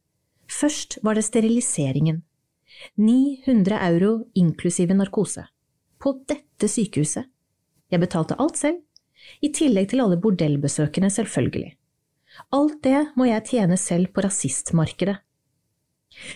Først 0.50 0.98
var 1.05 1.17
det 1.17 1.27
steriliseringen. 1.27 2.24
900 2.98 3.79
euro 3.89 4.13
inklusive 4.39 4.95
narkose. 4.98 5.45
På 6.00 6.15
dette 6.29 6.69
sykehuset. 6.71 7.27
Jeg 7.89 8.01
betalte 8.01 8.38
alt 8.39 8.57
selv, 8.57 8.81
i 9.43 9.51
tillegg 9.53 9.89
til 9.91 10.01
alle 10.01 10.17
bordellbesøkene, 10.21 11.09
selvfølgelig. 11.12 11.74
Alt 12.55 12.77
det 12.86 13.00
må 13.19 13.27
jeg 13.27 13.45
tjene 13.50 13.77
selv 13.77 14.13
på 14.13 14.24
rasistmarkedet. 14.24 15.17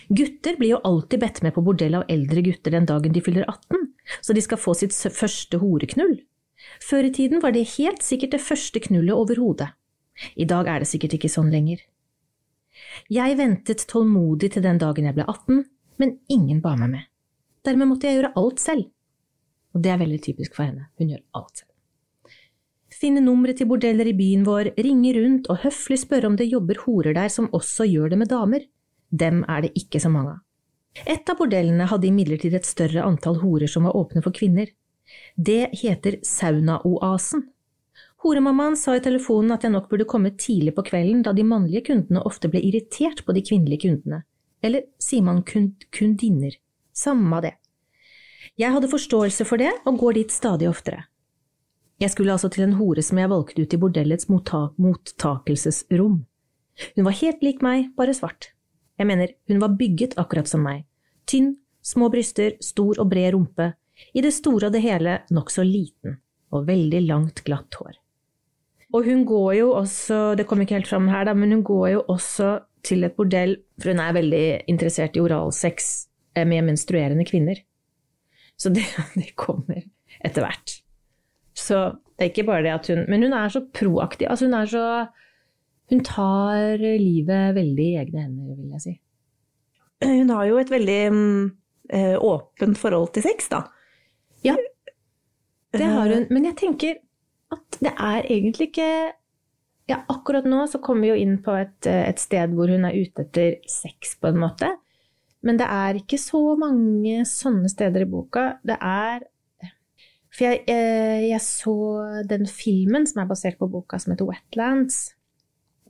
Gutter 0.08 0.58
blir 0.58 0.74
jo 0.76 0.82
alltid 0.86 1.22
bedt 1.22 1.40
med 1.42 1.54
på 1.56 1.64
bordell 1.64 1.96
av 1.98 2.06
eldre 2.12 2.44
gutter 2.46 2.76
den 2.76 2.86
dagen 2.88 3.14
de 3.14 3.22
fyller 3.24 3.46
18, 3.48 3.88
så 4.22 4.36
de 4.36 4.44
skal 4.44 4.60
få 4.60 4.74
sitt 4.78 4.94
første 4.94 5.58
horeknull. 5.62 6.18
Før 6.84 7.08
i 7.08 7.12
tiden 7.14 7.40
var 7.40 7.54
det 7.54 7.64
helt 7.78 8.04
sikkert 8.04 8.34
det 8.36 8.44
første 8.44 8.80
knullet 8.86 9.16
overhodet. 9.16 9.70
I 10.36 10.46
dag 10.48 10.68
er 10.70 10.82
det 10.82 10.90
sikkert 10.90 11.16
ikke 11.16 11.32
sånn 11.32 11.50
lenger. 11.52 11.80
Jeg 13.12 13.38
ventet 13.38 13.86
tålmodig 13.90 14.52
til 14.54 14.64
den 14.64 14.80
dagen 14.82 15.08
jeg 15.08 15.16
ble 15.16 15.26
18, 15.26 15.62
men 16.02 16.16
ingen 16.28 16.60
ba 16.64 16.74
meg 16.78 16.92
med. 16.96 17.06
Dermed 17.64 17.88
måtte 17.88 18.08
jeg 18.10 18.18
gjøre 18.18 18.34
alt 18.40 18.60
selv. 18.60 18.90
Og 19.74 19.82
det 19.82 19.90
er 19.90 20.02
veldig 20.02 20.20
typisk 20.22 20.54
for 20.54 20.66
henne, 20.66 20.88
hun 21.00 21.14
gjør 21.14 21.22
alt 21.40 21.62
selv. 21.62 21.70
Finne 22.94 23.24
numre 23.24 23.54
til 23.58 23.66
bordeller 23.66 24.06
i 24.06 24.14
byen 24.14 24.44
vår, 24.46 24.70
ringe 24.78 25.14
rundt 25.16 25.48
og 25.50 25.64
høflig 25.64 25.98
spørre 26.04 26.28
om 26.30 26.36
det 26.38 26.46
jobber 26.46 26.78
horer 26.84 27.16
der 27.16 27.32
som 27.32 27.50
også 27.56 27.88
gjør 27.90 28.12
det 28.12 28.20
med 28.20 28.30
damer. 28.30 28.66
Dem 29.10 29.42
er 29.50 29.64
det 29.64 29.72
ikke 29.78 30.00
så 30.02 30.12
mange 30.12 30.36
av. 30.36 30.40
Et 31.10 31.30
av 31.30 31.38
bordellene 31.40 31.88
hadde 31.90 32.06
imidlertid 32.06 32.54
et 32.54 32.68
større 32.68 33.02
antall 33.02 33.40
horer 33.40 33.70
som 33.70 33.88
var 33.88 33.96
åpne 33.98 34.22
for 34.22 34.34
kvinner. 34.36 34.70
Det 35.36 35.74
heter 35.80 36.20
Saunaoasen. 36.22 37.48
Horemammaen 38.24 38.76
sa 38.76 38.94
i 38.96 39.02
telefonen 39.04 39.52
at 39.52 39.66
jeg 39.66 39.74
nok 39.74 39.90
burde 39.90 40.06
komme 40.08 40.30
tidlig 40.40 40.72
på 40.76 40.86
kvelden, 40.86 41.22
da 41.26 41.34
de 41.36 41.44
mannlige 41.44 41.84
kundene 41.90 42.22
ofte 42.24 42.48
ble 42.48 42.62
irritert 42.64 43.20
på 43.26 43.34
de 43.36 43.42
kvinnelige 43.44 43.84
kundene. 43.84 44.22
Eller 44.64 44.86
sier 45.02 45.24
man 45.26 45.42
kund 45.44 45.84
kundinner? 45.92 46.56
Samme 46.94 47.42
det. 47.44 47.52
Jeg 48.56 48.72
hadde 48.72 48.88
forståelse 48.88 49.44
for 49.44 49.60
det, 49.60 49.72
og 49.84 49.98
går 50.00 50.16
dit 50.20 50.32
stadig 50.32 50.70
oftere. 50.70 51.04
Jeg 52.00 52.10
skulle 52.10 52.32
altså 52.32 52.48
til 52.48 52.64
en 52.64 52.78
hore 52.78 53.02
som 53.04 53.18
jeg 53.20 53.30
valgte 53.30 53.62
ut 53.62 53.74
i 53.74 53.80
bordellets 53.80 54.28
mottakelsesrom. 54.32 56.16
Hun 56.96 57.06
var 57.06 57.18
helt 57.20 57.44
lik 57.44 57.62
meg, 57.62 57.92
bare 57.96 58.14
svart. 58.16 58.50
Jeg 58.98 59.06
mener, 59.06 59.34
hun 59.50 59.60
var 59.62 59.76
bygget 59.78 60.16
akkurat 60.18 60.48
som 60.48 60.64
meg. 60.64 60.84
Tynn, 61.26 61.56
små 61.82 62.08
bryster, 62.10 62.56
stor 62.62 62.98
og 63.02 63.10
bred 63.10 63.34
rumpe, 63.34 63.72
i 64.14 64.22
det 64.24 64.32
store 64.34 64.68
og 64.68 64.74
det 64.74 64.82
hele 64.84 65.18
nokså 65.34 65.64
liten, 65.66 66.18
og 66.54 66.66
veldig 66.68 67.02
langt, 67.06 67.44
glatt 67.46 67.78
hår. 67.80 67.98
Og 68.94 69.08
hun 69.08 69.24
går 69.26 69.50
jo 69.58 69.72
også, 69.74 70.36
det 70.38 70.46
kom 70.46 70.62
ikke 70.62 70.78
helt 70.78 70.90
fram 70.90 71.08
her, 71.10 71.26
da, 71.26 71.34
men 71.34 71.52
hun 71.56 71.64
går 71.66 71.88
jo 71.96 72.04
også 72.14 72.56
til 72.86 73.06
et 73.06 73.16
bordell, 73.16 73.56
for 73.80 73.94
hun 73.94 74.02
er 74.04 74.14
veldig 74.14 74.46
interessert 74.70 75.16
i 75.16 75.22
oralsex 75.24 75.90
eh, 76.36 76.46
med 76.46 76.68
menstruerende 76.68 77.26
kvinner. 77.26 77.58
Så 78.60 78.70
det, 78.70 78.86
det 79.20 79.34
kommer 79.40 79.82
etter 80.24 80.46
hvert. 80.46 80.78
Så 81.54 81.80
det 82.14 82.26
er 82.26 82.30
ikke 82.30 82.46
bare 82.46 82.64
det 82.66 82.72
at 82.74 82.88
hun 82.90 83.04
Men 83.10 83.22
hun 83.22 83.34
er 83.34 83.50
så 83.50 83.60
proaktiv. 83.74 84.26
Altså 84.30 84.46
hun 84.46 84.54
er 84.58 84.66
så 84.66 84.86
Hun 85.90 86.00
tar 86.00 86.80
livet 86.80 87.54
veldig 87.54 87.84
i 87.84 87.96
egne 88.00 88.22
hender, 88.22 88.54
vil 88.56 88.70
jeg 88.72 88.80
si. 88.80 88.92
Hun 90.04 90.30
har 90.32 90.46
jo 90.48 90.56
et 90.58 90.70
veldig 90.72 91.00
øh, 91.12 92.16
åpent 92.24 92.78
forhold 92.78 93.12
til 93.12 93.22
sex, 93.22 93.50
da. 93.52 93.60
Ja, 94.44 94.56
det 95.74 95.90
har 95.90 96.10
hun. 96.12 96.26
Men 96.30 96.48
jeg 96.50 96.56
tenker 96.60 96.98
at 97.54 97.78
det 97.82 97.92
er 97.92 98.26
egentlig 98.30 98.70
ikke 98.70 98.90
ja, 99.90 99.98
akkurat 100.08 100.46
nå 100.48 100.62
så 100.70 100.80
kommer 100.84 101.04
vi 101.04 101.12
jo 101.12 101.20
inn 101.20 101.36
på 101.44 101.54
et, 101.58 101.88
et, 101.88 102.20
sted 102.20 102.54
hvor 102.56 102.70
hun 102.72 102.86
er 102.88 102.96
ute 102.96 103.26
etter 103.26 103.58
sex, 103.68 104.14
på 104.20 104.30
en 104.30 104.40
måte. 104.40 104.70
Men 105.44 105.60
det 105.60 105.68
er 105.68 105.98
ikke 106.00 106.18
så 106.20 106.40
mange 106.56 107.24
sånne 107.28 107.68
steder 107.68 108.06
i 108.06 108.08
boka. 108.08 108.46
Det 108.64 108.78
er 108.80 109.26
For 110.34 110.48
jeg, 110.48 110.64
eh, 110.66 111.28
jeg 111.28 111.42
så 111.44 111.74
den 112.26 112.48
filmen 112.50 113.04
som 113.06 113.20
er 113.22 113.28
basert 113.28 113.58
på 113.60 113.68
boka, 113.70 114.00
som 114.02 114.14
heter 114.14 114.26
Wetlands. 114.26 115.12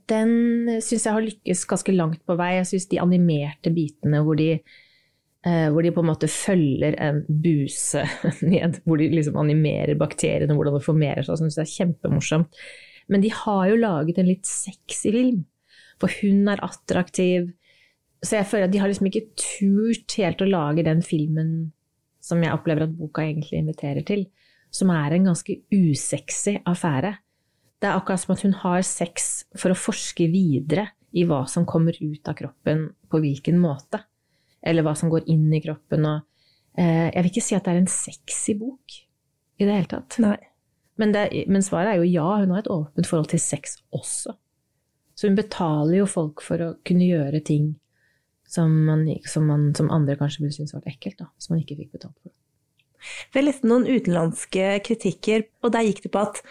Den 0.05 0.67
syns 0.85 1.07
jeg 1.07 1.15
har 1.15 1.23
lykkes 1.25 1.63
ganske 1.65 1.95
langt 1.95 2.21
på 2.27 2.35
vei. 2.37 2.51
Jeg 2.59 2.67
syns 2.69 2.85
de 2.91 2.99
animerte 3.01 3.71
bitene 3.73 4.21
hvor 4.21 4.37
de, 4.37 4.51
eh, 4.59 4.84
hvor 5.45 5.85
de 5.85 5.91
på 5.93 6.01
en 6.01 6.09
måte 6.09 6.29
følger 6.31 6.95
en 7.05 7.19
buse 7.29 8.01
ned, 8.53 8.79
hvor 8.85 8.97
de 8.97 9.11
liksom 9.11 9.37
animerer 9.37 9.97
bakteriene, 9.99 10.55
hvordan 10.57 10.79
det 10.79 10.85
formerer 10.87 11.27
seg, 11.27 11.37
syns 11.37 11.59
det 11.59 11.65
er 11.65 11.73
kjempemorsomt. 11.73 12.63
Men 13.13 13.21
de 13.21 13.29
har 13.29 13.67
jo 13.69 13.77
laget 13.77 14.17
en 14.17 14.29
litt 14.31 14.49
sexy 14.49 15.11
film. 15.13 15.43
For 16.01 16.11
hun 16.21 16.49
er 16.51 16.63
attraktiv, 16.65 17.51
så 18.25 18.39
jeg 18.39 18.49
føler 18.49 18.67
at 18.67 18.73
de 18.73 18.81
har 18.81 18.89
liksom 18.89 19.09
ikke 19.09 19.27
turt 19.37 20.15
helt 20.19 20.41
å 20.41 20.49
lage 20.49 20.85
den 20.87 21.03
filmen 21.05 21.51
som 22.25 22.41
jeg 22.41 22.55
opplever 22.55 22.87
at 22.87 22.97
boka 22.97 23.23
egentlig 23.23 23.61
inviterer 23.61 24.05
til, 24.07 24.25
som 24.73 24.89
er 24.91 25.13
en 25.13 25.29
ganske 25.29 25.59
usexy 25.71 26.57
affære. 26.65 27.13
Det 27.79 27.89
er 27.89 27.99
akkurat 27.99 28.23
som 28.23 28.33
at 28.33 28.43
hun 28.47 28.55
har 28.63 28.85
sex 28.87 29.45
for 29.53 29.71
å 29.71 29.77
forske 29.77 30.27
videre 30.31 30.89
i 31.15 31.23
hva 31.27 31.43
som 31.47 31.67
kommer 31.69 31.95
ut 32.01 32.27
av 32.27 32.35
kroppen, 32.39 32.87
på 33.07 33.21
hvilken 33.23 33.59
måte. 33.61 34.01
Eller 34.65 34.85
hva 34.85 34.95
som 34.97 35.11
går 35.13 35.27
inn 35.31 35.47
i 35.53 35.61
kroppen. 35.63 36.07
Og, 36.09 36.25
eh, 36.77 37.09
jeg 37.11 37.21
vil 37.21 37.31
ikke 37.31 37.45
si 37.47 37.57
at 37.57 37.67
det 37.67 37.73
er 37.73 37.81
en 37.83 37.91
sexy 37.91 38.57
bok 38.59 38.99
i 39.59 39.67
det 39.67 39.75
hele 39.77 39.91
tatt. 39.91 40.19
Men, 40.99 41.13
det, 41.15 41.27
men 41.51 41.63
svaret 41.65 41.93
er 41.93 42.01
jo 42.01 42.09
ja, 42.09 42.27
hun 42.41 42.53
har 42.55 42.63
et 42.63 42.71
åpent 42.71 43.07
forhold 43.09 43.31
til 43.31 43.41
sex 43.43 43.79
også. 43.95 44.35
Så 45.15 45.29
hun 45.29 45.37
betaler 45.37 46.01
jo 46.01 46.07
folk 46.09 46.43
for 46.43 46.61
å 46.61 46.73
kunne 46.87 47.07
gjøre 47.07 47.43
ting 47.47 47.75
som, 48.51 48.71
man, 48.87 49.05
som, 49.25 49.45
man, 49.47 49.69
som 49.77 49.91
andre 49.93 50.17
kanskje 50.19 50.43
ville 50.43 50.55
synes 50.55 50.75
var 50.75 50.85
ekkelt, 50.89 51.17
da, 51.21 51.29
som 51.39 51.55
man 51.55 51.63
ikke 51.63 51.77
fikk 51.79 51.95
betalt 51.95 52.17
for. 52.19 52.33
Jeg 53.35 53.45
leste 53.45 53.69
noen 53.69 53.85
utenlandske 53.85 54.69
kritikker, 54.85 55.45
og 55.63 55.73
der 55.75 55.85
gikk 55.87 56.03
det 56.05 56.11
på 56.13 56.23
at 56.25 56.41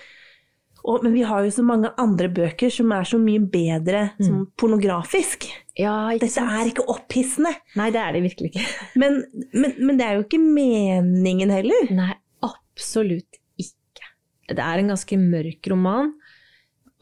og, 0.84 1.00
men 1.00 1.14
vi 1.16 1.22
har 1.24 1.44
jo 1.46 1.52
så 1.54 1.62
mange 1.64 1.88
andre 2.00 2.28
bøker 2.28 2.72
som 2.72 2.90
er 2.92 3.06
så 3.08 3.16
mye 3.20 3.40
bedre 3.40 4.02
mm. 4.18 4.24
som 4.26 4.42
pornografisk. 4.60 5.46
Ja, 5.80 6.12
Dette 6.12 6.28
sant? 6.34 6.52
er 6.52 6.68
ikke 6.68 6.84
opphissende. 6.92 7.54
Nei, 7.78 7.88
det 7.94 8.02
er 8.02 8.12
det 8.12 8.20
virkelig 8.26 8.50
ikke. 8.52 8.64
men, 9.00 9.22
men, 9.54 9.72
men, 9.80 9.96
det 9.96 10.04
er 10.06 10.18
jo 10.18 10.26
ikke 10.26 10.42
meningen 10.44 11.52
heller. 11.54 11.88
Nei, 11.96 12.12
absolutt 12.44 13.40
ikke. 13.56 14.10
Det 14.52 14.60
er 14.60 14.82
en 14.82 14.92
ganske 14.92 15.18
mørk 15.22 15.70
roman. 15.72 16.12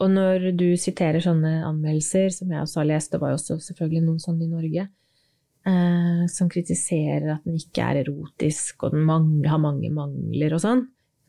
Og 0.03 0.11
når 0.11 0.49
du 0.57 0.69
siterer 0.79 1.19
sånne 1.23 1.51
anmeldelser, 1.67 2.31
som 2.33 2.51
jeg 2.51 2.63
også 2.63 2.81
har 2.81 2.87
lest, 2.93 3.11
det 3.11 3.19
var 3.21 3.33
jo 3.33 3.39
også 3.39 3.59
selvfølgelig 3.67 4.05
noen 4.05 4.23
sånne 4.23 4.47
i 4.47 4.51
Norge, 4.51 4.85
eh, 5.69 6.23
som 6.31 6.49
kritiserer 6.51 7.27
at 7.35 7.43
den 7.43 7.59
ikke 7.59 7.83
er 7.83 7.99
erotisk, 8.05 8.87
og 8.87 8.95
den 8.95 9.03
mangler, 9.07 9.51
har 9.51 9.61
mange 9.63 9.91
mangler 9.93 10.55
og 10.55 10.63
sånn, 10.63 10.85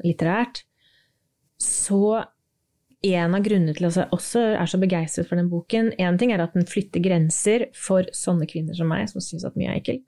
litterært, 0.07 0.63
så 1.61 2.23
en 3.05 3.37
av 3.37 3.45
grunnene 3.45 3.75
til 3.77 3.89
at 3.89 3.99
jeg 4.01 4.13
også 4.17 4.43
er 4.57 4.71
så 4.71 4.81
begeistret 4.81 5.29
for 5.29 5.41
den 5.41 5.51
boken 5.53 5.93
Én 6.01 6.19
ting 6.21 6.33
er 6.33 6.43
at 6.43 6.57
den 6.57 6.67
flytter 6.69 7.03
grenser 7.05 7.69
for 7.77 8.09
sånne 8.17 8.49
kvinner 8.51 8.77
som 8.77 8.89
meg, 8.91 9.09
som 9.11 9.23
syns 9.25 9.45
at 9.45 9.57
mye 9.61 9.73
er 9.73 9.81
ekkelt. 9.83 10.05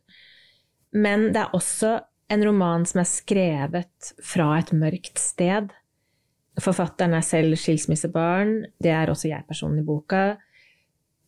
Men 0.97 1.31
det 1.35 1.43
er 1.43 1.57
også 1.57 1.99
en 2.33 2.45
roman 2.47 2.87
som 2.89 3.03
er 3.03 3.11
skrevet 3.11 4.15
fra 4.25 4.49
et 4.59 4.73
mørkt 4.75 5.21
sted 5.23 5.75
Forfatteren 6.57 7.13
er 7.13 7.25
selv 7.25 7.57
skilsmissebarn. 7.61 8.63
Det 8.81 8.91
er 8.91 9.11
også 9.13 9.29
jeg-personen 9.29 9.83
i 9.83 9.85
boka. 9.85 10.37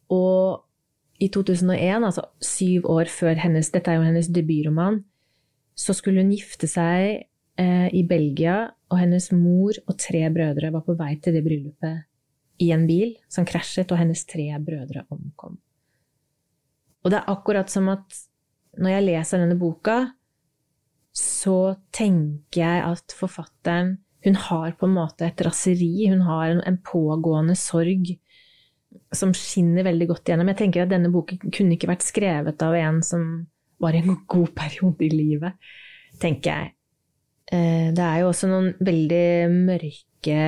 Og 0.08 0.64
i 1.20 1.28
2001, 1.28 2.04
altså 2.04 2.24
syv 2.40 2.86
år 2.88 3.10
før 3.12 3.36
hennes 3.42 3.70
Dette 3.74 3.92
er 3.92 3.98
jo 3.98 4.06
hennes 4.06 4.30
debutroman. 4.32 5.02
Så 5.76 5.92
skulle 5.92 6.22
hun 6.22 6.32
gifte 6.32 6.66
seg 6.70 7.27
i 7.58 8.04
Belgia, 8.06 8.68
og 8.92 9.00
hennes 9.00 9.32
mor 9.34 9.74
og 9.88 9.96
tre 9.98 10.20
brødre 10.30 10.70
var 10.70 10.84
på 10.86 10.94
vei 10.94 11.16
til 11.18 11.34
det 11.34 11.42
bryllupet 11.42 12.04
i 12.62 12.70
en 12.74 12.84
bil 12.86 13.16
som 13.30 13.46
krasjet, 13.48 13.90
og 13.90 13.98
hennes 13.98 14.22
tre 14.28 14.46
brødre 14.62 15.04
omkom. 15.10 15.56
Og 17.02 17.12
det 17.12 17.20
er 17.20 17.32
akkurat 17.32 17.70
som 17.70 17.88
at 17.92 18.20
når 18.78 18.94
jeg 18.94 19.06
leser 19.08 19.42
denne 19.42 19.58
boka, 19.58 19.98
så 21.16 21.74
tenker 21.94 22.60
jeg 22.62 22.84
at 22.86 23.14
forfatteren 23.16 23.96
hun 24.26 24.34
har 24.34 24.72
på 24.78 24.86
en 24.86 24.96
måte 24.96 25.26
et 25.28 25.42
raseri, 25.46 26.08
hun 26.10 26.24
har 26.26 26.50
en, 26.50 26.62
en, 26.66 26.78
pågående 26.82 27.54
sorg 27.58 28.10
som 29.14 29.30
skinner 29.36 29.86
veldig 29.86 30.08
godt 30.10 30.28
igjennom. 30.28 30.50
Jeg 30.52 30.60
tenker 30.62 30.84
at 30.84 30.92
denne 30.92 31.10
boken 31.14 31.52
kunne 31.54 31.76
ikke 31.76 31.90
vært 31.90 32.06
skrevet 32.06 32.64
av 32.66 32.74
en 32.78 32.98
som 33.06 33.28
var 33.78 33.94
i 33.94 34.02
en 34.02 34.18
god 34.26 34.50
periode 34.58 35.06
i 35.06 35.12
livet, 35.12 35.70
tenker 36.18 36.50
jeg. 36.50 36.74
Eh, 37.52 37.88
det 37.96 38.04
er 38.04 38.20
jo 38.20 38.28
også 38.28 38.48
noen 38.50 38.72
veldig 38.84 39.48
mørke 39.52 40.40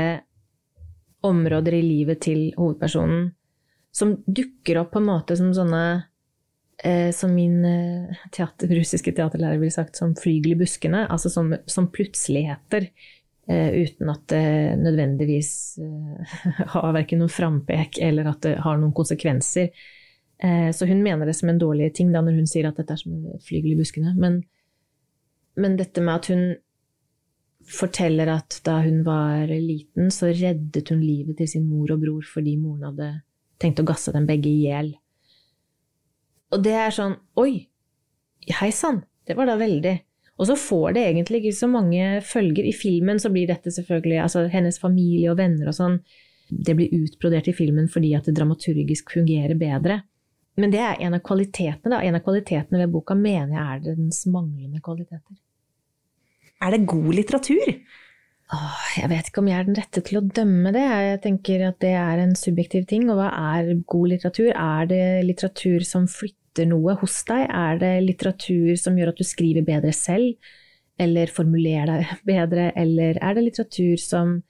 områder 1.24 1.76
i 1.78 1.84
livet 1.84 2.20
til 2.26 2.50
hovedpersonen 2.58 3.30
som 3.92 4.18
dukker 4.26 4.82
opp 4.82 4.92
på 4.94 5.00
en 5.00 5.08
måte 5.08 5.36
som 5.38 5.50
sånne 5.56 5.84
eh, 6.84 7.08
som 7.16 7.32
min 7.34 7.64
eh, 7.64 8.20
teater, 8.34 8.70
russiske 8.76 9.14
teaterlærer 9.16 9.60
ville 9.62 9.74
sagt, 9.74 9.96
som 9.96 10.12
flygel 10.16 10.54
i 10.54 10.60
buskene. 10.60 11.06
Altså 11.08 11.32
som, 11.32 11.54
som 11.66 11.88
plutseligheter 11.92 12.90
uten 13.50 14.06
at 14.12 14.20
det 14.30 14.76
nødvendigvis 14.78 15.48
har 16.74 16.92
verken 16.94 17.18
noen 17.18 17.32
frampek 17.34 17.96
eller 17.98 18.28
at 18.30 18.44
det 18.44 18.52
har 18.62 18.76
noen 18.78 18.92
konsekvenser. 18.94 19.72
Så 20.70 20.86
hun 20.86 21.00
mener 21.02 21.26
det 21.26 21.34
som 21.34 21.50
en 21.50 21.58
dårlig 21.58 21.88
ting 21.96 22.12
da 22.14 22.22
når 22.22 22.36
hun 22.36 22.46
sier 22.46 22.68
at 22.68 22.78
dette 22.78 22.94
er 22.94 23.00
som 23.00 23.16
flygel 23.42 23.72
i 23.72 23.80
buskene. 23.80 24.12
Men, 24.14 24.36
men 25.58 25.74
dette 25.80 26.04
med 26.04 26.20
at 26.20 26.30
hun 26.30 26.44
forteller 27.66 28.30
at 28.32 28.60
da 28.66 28.78
hun 28.84 29.02
var 29.06 29.50
liten, 29.50 30.10
så 30.10 30.30
reddet 30.32 30.90
hun 30.92 31.02
livet 31.02 31.38
til 31.40 31.48
sin 31.48 31.68
mor 31.68 31.92
og 31.92 32.02
bror 32.02 32.26
fordi 32.26 32.56
moren 32.60 32.88
hadde 32.90 33.10
tenkt 33.60 33.82
å 33.82 33.86
gasse 33.88 34.12
dem 34.14 34.28
begge 34.28 34.50
i 34.50 34.66
hjel. 34.66 34.94
Og 36.50 36.62
det 36.64 36.74
er 36.74 36.94
sånn 36.94 37.18
Oi! 37.38 37.66
Hei 38.60 38.70
sann! 38.74 39.04
Det 39.28 39.36
var 39.38 39.46
da 39.46 39.58
veldig. 39.60 39.92
Og 40.40 40.48
så 40.48 40.56
får 40.56 40.94
det 40.96 41.02
egentlig 41.06 41.42
ikke 41.42 41.58
så 41.58 41.68
mange 41.70 42.04
følger. 42.24 42.64
I 42.66 42.74
filmen 42.74 43.20
så 43.20 43.30
blir 43.30 43.50
dette 43.50 43.70
selvfølgelig 43.70 44.22
altså 44.24 44.46
hennes 44.50 44.80
familie 44.80 45.30
og 45.30 45.36
venner 45.38 45.68
og 45.70 45.76
sånn. 45.76 45.98
Det 46.50 46.74
blir 46.78 46.94
utbrodert 46.96 47.50
i 47.52 47.54
filmen 47.54 47.86
fordi 47.92 48.14
at 48.16 48.26
det 48.26 48.34
dramaturgisk 48.38 49.12
fungerer 49.14 49.54
bedre. 49.60 50.00
Men 50.58 50.72
det 50.72 50.80
er 50.82 51.04
en 51.04 51.14
av 51.14 51.22
kvalitetene, 51.24 51.92
da. 51.92 52.00
En 52.02 52.16
av 52.18 52.24
kvalitetene 52.24 52.80
ved 52.80 52.90
boka 52.96 53.14
mener 53.14 53.54
jeg 53.54 53.76
er 53.76 53.84
dens 53.92 54.24
manglende 54.32 54.80
kvaliteter. 54.82 55.36
Er 56.60 56.74
det 56.74 56.86
god 56.88 57.10
litteratur? 57.16 57.72
Åh, 58.50 58.86
jeg 58.98 59.08
vet 59.12 59.28
ikke 59.30 59.42
om 59.44 59.48
jeg 59.48 59.60
er 59.60 59.66
den 59.68 59.78
rette 59.78 60.02
til 60.02 60.18
å 60.18 60.26
dømme 60.26 60.72
det. 60.74 60.82
Jeg 60.82 61.20
tenker 61.24 61.62
at 61.68 61.78
det 61.84 61.92
er 61.94 62.20
en 62.20 62.34
subjektiv 62.36 62.88
ting. 62.90 63.06
Og 63.08 63.20
hva 63.20 63.30
er 63.54 63.70
god 63.88 64.10
litteratur? 64.10 64.50
Er 64.50 64.90
det 64.90 65.04
litteratur 65.28 65.86
som 65.86 66.08
flytter 66.10 66.66
noe 66.68 66.96
hos 67.00 67.20
deg? 67.28 67.46
Er 67.46 67.80
det 67.80 67.92
litteratur 68.08 68.74
som 68.80 68.98
gjør 68.98 69.12
at 69.12 69.22
du 69.22 69.26
skriver 69.28 69.66
bedre 69.66 69.94
selv? 69.96 70.52
Eller 71.00 71.32
formulerer 71.32 72.02
deg 72.02 72.14
bedre? 72.32 72.70
Eller 72.76 73.20
er 73.22 73.38
det 73.38 73.46
litteratur 73.46 74.02
som 74.02 74.40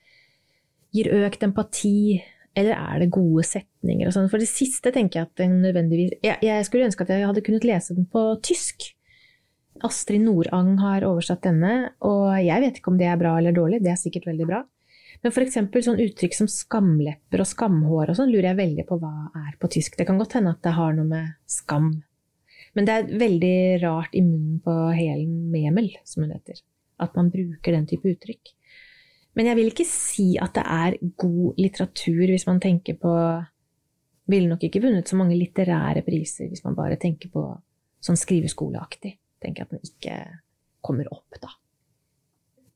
gir 0.97 1.13
økt 1.21 1.45
empati? 1.47 2.23
Eller 2.57 2.81
er 2.81 3.05
det 3.05 3.13
gode 3.15 3.45
setninger 3.47 4.09
og 4.09 4.17
sånn? 4.17 4.31
For 4.33 4.43
det 4.43 4.49
siste 4.51 4.91
tenker 4.97 5.21
jeg 5.21 5.29
at 5.29 5.43
den 5.45 5.61
nødvendigvis 5.63 6.17
jeg, 6.25 6.65
skulle 6.67 6.89
ønske 6.89 7.05
at 7.05 7.13
jeg 7.15 7.29
hadde 7.29 7.45
kunnet 7.47 7.69
lese 7.69 7.95
den 7.95 8.09
på 8.11 8.25
tysk. 8.43 8.91
Astrid 9.87 10.23
Nordang 10.25 10.75
har 10.81 11.07
oversatt 11.09 11.43
denne, 11.45 11.93
og 12.07 12.35
jeg 12.43 12.63
vet 12.65 12.79
ikke 12.79 12.93
om 12.93 12.99
det 13.01 13.09
er 13.09 13.19
bra 13.21 13.37
eller 13.39 13.55
dårlig, 13.57 13.81
det 13.85 13.93
er 13.95 14.01
sikkert 14.01 14.29
veldig 14.31 14.47
bra. 14.49 14.61
Men 15.21 15.35
f.eks. 15.35 15.59
sånn 15.85 16.01
uttrykk 16.01 16.37
som 16.37 16.49
skamlepper 16.49 17.43
og 17.43 17.49
skamhår 17.49 18.13
og 18.13 18.17
sånn 18.17 18.31
lurer 18.33 18.53
jeg 18.53 18.61
veldig 18.61 18.87
på 18.89 18.97
hva 19.03 19.13
er 19.43 19.57
på 19.61 19.69
tysk. 19.73 19.99
Det 19.99 20.07
kan 20.09 20.21
godt 20.21 20.39
hende 20.39 20.55
at 20.55 20.63
det 20.65 20.73
har 20.79 20.95
noe 20.97 21.09
med 21.09 21.35
skam 21.51 21.91
Men 22.77 22.87
det 22.87 22.95
er 22.95 23.11
veldig 23.21 23.59
rart 23.83 24.15
i 24.17 24.23
munnen 24.25 24.61
på 24.65 24.75
Helen 24.95 25.51
Memel, 25.53 25.91
som 26.07 26.25
hun 26.25 26.33
heter, 26.33 26.63
at 27.03 27.17
man 27.19 27.33
bruker 27.33 27.75
den 27.75 27.89
type 27.91 28.15
uttrykk. 28.15 28.53
Men 29.37 29.51
jeg 29.51 29.59
vil 29.59 29.73
ikke 29.73 29.89
si 29.89 30.29
at 30.43 30.55
det 30.57 30.65
er 30.65 30.99
god 31.21 31.59
litteratur 31.61 32.27
hvis 32.31 32.49
man 32.49 32.63
tenker 32.63 32.99
på 33.01 33.15
Ville 34.31 34.47
nok 34.47 34.63
ikke 34.63 34.83
vunnet 34.85 35.09
så 35.11 35.17
mange 35.19 35.35
litterære 35.35 36.05
priser 36.07 36.47
hvis 36.47 36.63
man 36.63 36.77
bare 36.79 37.01
tenker 37.03 37.33
på 37.35 37.43
sånn 38.05 38.19
skriveskoleaktig 38.19 39.17
tenker 39.43 39.63
jeg 39.63 39.69
at 39.69 39.75
den 39.75 39.91
ikke 39.91 40.17
kommer 40.85 41.11
opp, 41.13 41.41
da. 41.43 41.53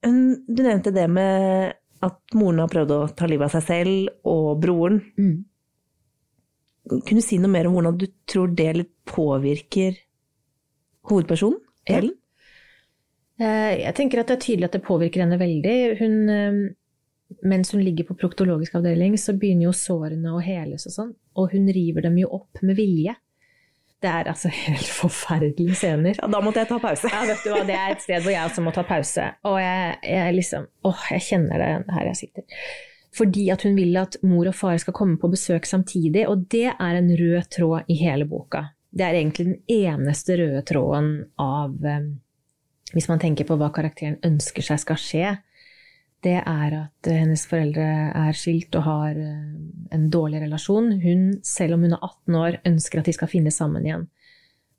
Du 0.04 0.60
nevnte 0.60 0.92
det 0.92 1.06
med 1.08 1.72
at 2.04 2.36
moren 2.36 2.60
har 2.60 2.72
prøvd 2.72 2.92
å 2.92 3.00
ta 3.16 3.28
livet 3.30 3.48
av 3.48 3.54
seg 3.56 3.64
selv, 3.68 4.10
og 4.28 4.60
broren. 4.60 5.00
Mm. 5.16 5.36
Kunne 6.92 7.22
du 7.22 7.24
si 7.24 7.38
noe 7.40 7.52
mer 7.52 7.68
om 7.68 7.78
hvordan 7.78 7.96
du 8.00 8.06
tror 8.28 8.52
det 8.52 8.68
litt 8.76 8.92
påvirker 9.08 9.96
hovedpersonen, 11.08 11.60
Ellen? 11.88 12.12
Eh, 13.40 13.80
jeg 13.80 13.94
tenker 13.96 14.20
at 14.20 14.30
det 14.30 14.36
er 14.36 14.44
tydelig 14.44 14.68
at 14.68 14.76
det 14.76 14.84
påvirker 14.86 15.24
henne 15.24 15.40
veldig. 15.40 15.76
Hun, 15.98 16.16
eh, 16.30 16.58
mens 17.50 17.72
hun 17.74 17.82
ligger 17.82 18.06
på 18.08 18.18
proktologisk 18.20 18.76
avdeling, 18.78 19.16
så 19.18 19.34
begynner 19.36 19.70
jo 19.70 19.76
sårene 19.76 20.36
å 20.36 20.42
heles 20.44 20.86
og 20.90 20.94
sånn, 20.94 21.14
og 21.40 21.54
hun 21.56 21.70
river 21.72 22.04
dem 22.06 22.20
jo 22.20 22.30
opp 22.36 22.62
med 22.62 22.78
vilje. 22.78 23.16
Det 24.02 24.10
er 24.10 24.30
altså 24.30 24.50
helt 24.64 24.88
forferdelige 24.90 25.76
scener. 25.78 26.18
Ja, 26.18 26.30
da 26.30 26.40
måtte 26.44 26.62
jeg 26.62 26.70
ta 26.72 26.80
pause. 26.82 27.10
Ja, 27.12 27.22
vet 27.28 27.44
du 27.44 27.52
hva, 27.52 27.62
Det 27.68 27.76
er 27.76 27.94
et 27.94 28.02
sted 28.04 28.24
hvor 28.24 28.34
jeg 28.34 28.48
også 28.48 28.64
må 28.64 28.74
ta 28.74 28.84
pause. 28.88 29.28
Og 29.48 29.60
jeg, 29.62 29.94
jeg 30.08 30.34
liksom 30.40 30.66
Åh, 30.84 31.06
jeg 31.14 31.26
kjenner 31.30 31.62
det 31.62 31.70
her 31.96 32.10
jeg 32.10 32.20
sitter. 32.24 32.66
Fordi 33.14 33.46
at 33.54 33.62
hun 33.62 33.76
vil 33.78 33.94
at 34.00 34.18
mor 34.26 34.48
og 34.50 34.56
far 34.58 34.78
skal 34.82 34.96
komme 34.96 35.20
på 35.22 35.30
besøk 35.30 35.68
samtidig, 35.70 36.26
og 36.26 36.48
det 36.50 36.66
er 36.72 36.96
en 36.98 37.12
rød 37.14 37.46
tråd 37.54 37.90
i 37.92 37.98
hele 38.00 38.26
boka. 38.26 38.64
Det 38.90 39.06
er 39.06 39.18
egentlig 39.18 39.46
den 39.46 39.60
eneste 39.70 40.36
røde 40.38 40.62
tråden 40.66 41.14
av 41.40 41.74
eh, 41.86 42.12
Hvis 42.94 43.08
man 43.10 43.18
tenker 43.18 43.46
på 43.46 43.56
hva 43.58 43.72
karakteren 43.74 44.20
ønsker 44.22 44.62
seg 44.62 44.78
skal 44.82 44.98
skje, 45.00 45.30
det 46.24 46.38
er 46.40 46.76
at 46.78 47.08
hennes 47.10 47.44
foreldre 47.48 47.84
er 48.16 48.36
skilt 48.38 48.74
og 48.78 48.86
har 48.86 49.18
eh, 49.20 49.52
en 49.94 50.06
dårlig 50.12 50.40
relasjon. 50.44 50.90
Hun, 51.02 51.26
selv 51.44 51.76
om 51.76 51.84
hun 51.84 51.96
er 51.96 52.00
18 52.00 52.38
år, 52.40 52.58
ønsker 52.70 53.00
at 53.00 53.08
de 53.10 53.14
skal 53.16 53.30
finne 53.30 53.52
sammen 53.54 53.84
igjen. 53.84 54.06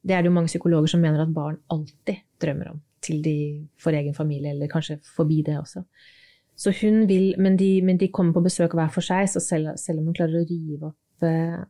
Det 0.06 0.14
er 0.16 0.22
det 0.22 0.30
jo 0.30 0.36
mange 0.38 0.52
psykologer 0.52 0.92
som 0.94 1.02
mener 1.06 1.24
at 1.24 1.34
barn 1.34 1.58
alltid 1.74 2.22
drømmer 2.42 2.74
om, 2.74 2.82
til 3.02 3.22
de 3.26 3.38
får 3.82 4.00
egen 4.02 4.18
familie, 4.18 4.54
eller 4.54 4.70
kanskje 4.70 5.00
forbi 5.16 5.42
det 5.46 5.58
også. 5.60 5.86
Så 6.56 6.72
hun 6.82 7.08
vil, 7.10 7.34
men 7.42 7.58
de, 7.60 7.82
men 7.84 7.98
de 8.00 8.12
kommer 8.14 8.34
på 8.34 8.46
besøk 8.46 8.74
hver 8.78 8.92
for 8.94 9.06
seg, 9.06 9.28
så 9.30 9.42
selv, 9.44 9.74
selv 9.82 10.00
om 10.02 10.10
hun 10.10 10.18
klarer 10.18 10.42
å 10.42 10.50
rive 10.50 10.94
opp 10.94 11.26
uh. 11.26 11.64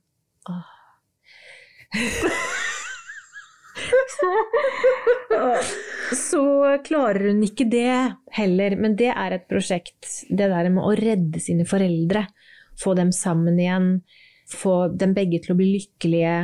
så 6.30 6.44
klarer 6.86 7.30
hun 7.30 7.44
ikke 7.46 7.68
det 7.70 8.16
heller. 8.36 8.76
Men 8.80 8.96
det 9.00 9.12
er 9.14 9.36
et 9.36 9.48
prosjekt, 9.50 10.08
det 10.30 10.50
der 10.52 10.70
med 10.74 10.86
å 10.86 10.96
redde 11.00 11.42
sine 11.44 11.66
foreldre. 11.70 12.26
Få 12.80 12.96
dem 12.98 13.12
sammen 13.16 13.60
igjen. 13.60 13.90
Få 14.52 14.88
dem 14.94 15.16
begge 15.18 15.42
til 15.44 15.56
å 15.56 15.60
bli 15.60 15.72
lykkelige. 15.78 16.38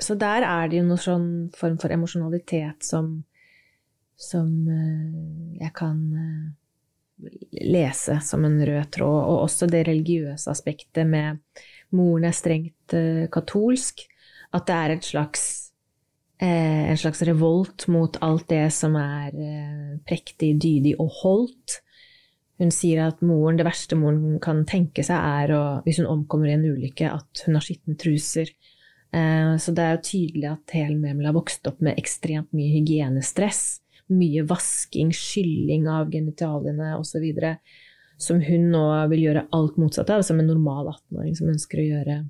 Så 0.00 0.16
der 0.20 0.44
er 0.44 0.68
det 0.68 0.80
jo 0.80 0.88
noen 0.88 1.00
sånn 1.00 1.28
form 1.56 1.78
for 1.80 1.92
emosjonalitet 1.92 2.84
som, 2.84 3.24
som 4.20 4.48
eh, 4.68 5.62
jeg 5.62 5.72
kan 5.76 6.02
eh, 6.20 7.30
lese 7.64 8.18
som 8.24 8.44
en 8.44 8.58
rød 8.60 8.90
tråd. 8.98 9.22
Og 9.24 9.46
også 9.46 9.68
det 9.72 9.86
religiøse 9.88 10.52
aspektet 10.52 11.08
med 11.08 11.40
moren 11.96 12.28
er 12.28 12.36
strengt 12.36 12.96
eh, 12.96 13.24
katolsk. 13.32 14.04
At 14.54 14.68
det 14.68 14.76
er 14.76 14.96
et 14.96 15.08
slags 15.08 15.65
en 16.44 16.98
slags 16.98 17.22
revolt 17.22 17.86
mot 17.88 18.16
alt 18.20 18.48
det 18.50 18.68
som 18.74 18.96
er 19.00 19.32
eh, 19.32 19.92
prektig, 20.04 20.52
dydig 20.60 20.96
og 21.00 21.12
holdt. 21.22 21.78
Hun 22.60 22.72
sier 22.72 23.06
at 23.06 23.22
moren, 23.24 23.58
det 23.58 23.66
verste 23.66 23.96
moren 23.96 24.38
kan 24.42 24.62
tenke 24.68 25.04
seg, 25.04 25.16
er 25.16 25.52
å, 25.56 25.62
hvis 25.84 26.00
hun 26.00 26.10
omkommer 26.12 26.50
i 26.50 26.56
en 26.56 26.64
ulykke, 26.64 27.08
at 27.12 27.44
hun 27.46 27.56
har 27.56 27.64
skitne 27.64 27.96
truser. 28.00 28.52
Eh, 29.12 29.54
så 29.60 29.72
det 29.76 29.84
er 29.84 29.96
jo 29.96 30.04
tydelig 30.10 30.50
at 30.52 30.76
Helen 30.76 31.00
Memel 31.04 31.28
har 31.30 31.36
vokst 31.36 31.68
opp 31.68 31.80
med 31.84 31.96
ekstremt 32.00 32.52
mye 32.56 32.74
hygienestress. 32.74 33.64
Mye 34.12 34.44
vasking, 34.46 35.10
skylling 35.16 35.88
av 35.90 36.12
genitaliene 36.12 36.94
osv. 37.00 37.24
Som 38.20 38.44
hun 38.44 38.68
nå 38.72 38.84
vil 39.12 39.24
gjøre 39.24 39.48
alt 39.56 39.80
motsatt 39.80 40.12
av, 40.12 40.24
som 40.24 40.40
en 40.40 40.52
normal 40.52 40.92
18-åring 40.92 41.34
som 41.36 41.50
ønsker 41.52 41.80
å 41.80 41.88
gjøre 41.88 42.20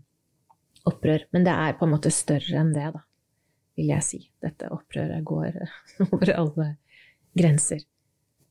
opprør. 0.86 1.26
Men 1.34 1.46
det 1.46 1.58
er 1.58 1.76
på 1.78 1.86
en 1.86 1.94
måte 1.94 2.14
større 2.14 2.62
enn 2.62 2.72
det, 2.74 2.88
da 2.94 3.05
vil 3.76 3.92
jeg 3.92 4.04
si. 4.04 4.22
Dette 4.42 4.70
opprøret 4.72 5.24
går 5.26 5.60
over 6.08 6.32
alle 6.34 6.70
grenser. 7.36 7.84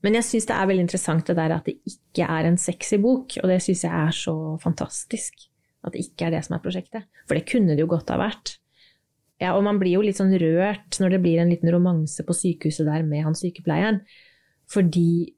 Men 0.06 0.20
jeg 0.20 0.28
syns 0.28 0.46
det 0.46 0.56
er 0.56 0.70
veldig 0.70 0.86
interessant 0.86 1.26
det 1.26 1.38
der 1.40 1.56
at 1.56 1.66
det 1.66 1.80
ikke 1.90 2.28
er 2.30 2.46
en 2.46 2.60
sexy 2.62 3.00
bok, 3.02 3.40
og 3.42 3.50
det 3.50 3.62
syns 3.66 3.86
jeg 3.88 3.94
er 3.94 4.14
så 4.14 4.36
fantastisk. 4.62 5.48
At 5.86 5.96
det 5.96 6.06
ikke 6.06 6.28
er 6.28 6.36
det 6.36 6.44
som 6.46 6.58
er 6.58 6.62
prosjektet. 6.62 7.08
For 7.26 7.38
det 7.38 7.48
kunne 7.50 7.74
det 7.74 7.82
jo 7.82 7.90
godt 7.90 8.14
ha 8.14 8.20
vært. 8.22 8.58
Ja, 9.42 9.56
og 9.58 9.66
man 9.66 9.80
blir 9.82 9.98
jo 9.98 10.04
litt 10.06 10.20
sånn 10.20 10.34
rørt 10.40 11.00
når 11.02 11.16
det 11.16 11.22
blir 11.26 11.42
en 11.42 11.52
liten 11.52 11.72
romanse 11.74 12.24
på 12.26 12.36
sykehuset 12.38 12.88
der 12.88 13.04
med 13.06 13.26
han 13.26 13.36
sykepleieren. 13.38 14.00
Fordi 14.72 15.34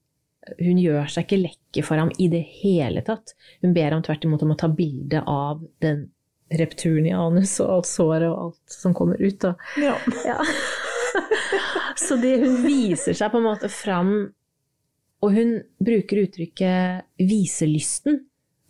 hun 0.61 0.79
gjør 0.79 1.09
seg 1.11 1.25
ikke 1.25 1.41
lekker 1.41 1.87
for 1.87 1.99
ham 1.99 2.11
i 2.21 2.29
det 2.31 2.43
hele 2.61 3.03
tatt. 3.07 3.33
Hun 3.63 3.73
ber 3.75 3.95
ham 3.95 4.03
tvert 4.05 4.27
imot 4.27 4.45
om 4.45 4.53
å 4.53 4.59
ta 4.59 4.69
bilde 4.71 5.23
av 5.27 5.63
den 5.83 6.05
repturen 6.53 7.07
i 7.09 7.15
anus 7.15 7.57
og 7.63 7.71
alt 7.77 7.89
såret 7.89 8.27
og 8.29 8.37
alt 8.47 8.77
som 8.77 8.95
kommer 8.97 9.19
ut. 9.19 9.39
Da. 9.43 9.53
Ja. 9.81 9.95
ja. 10.25 10.37
Så 12.07 12.17
det 12.21 12.37
hun 12.43 12.61
viser 12.63 13.17
seg 13.17 13.31
på 13.33 13.39
en 13.41 13.47
måte 13.47 13.69
fram 13.73 14.11
Og 15.25 15.33
hun 15.33 15.55
bruker 15.81 16.19
uttrykket 16.27 17.07
'viselysten'. 17.17 18.19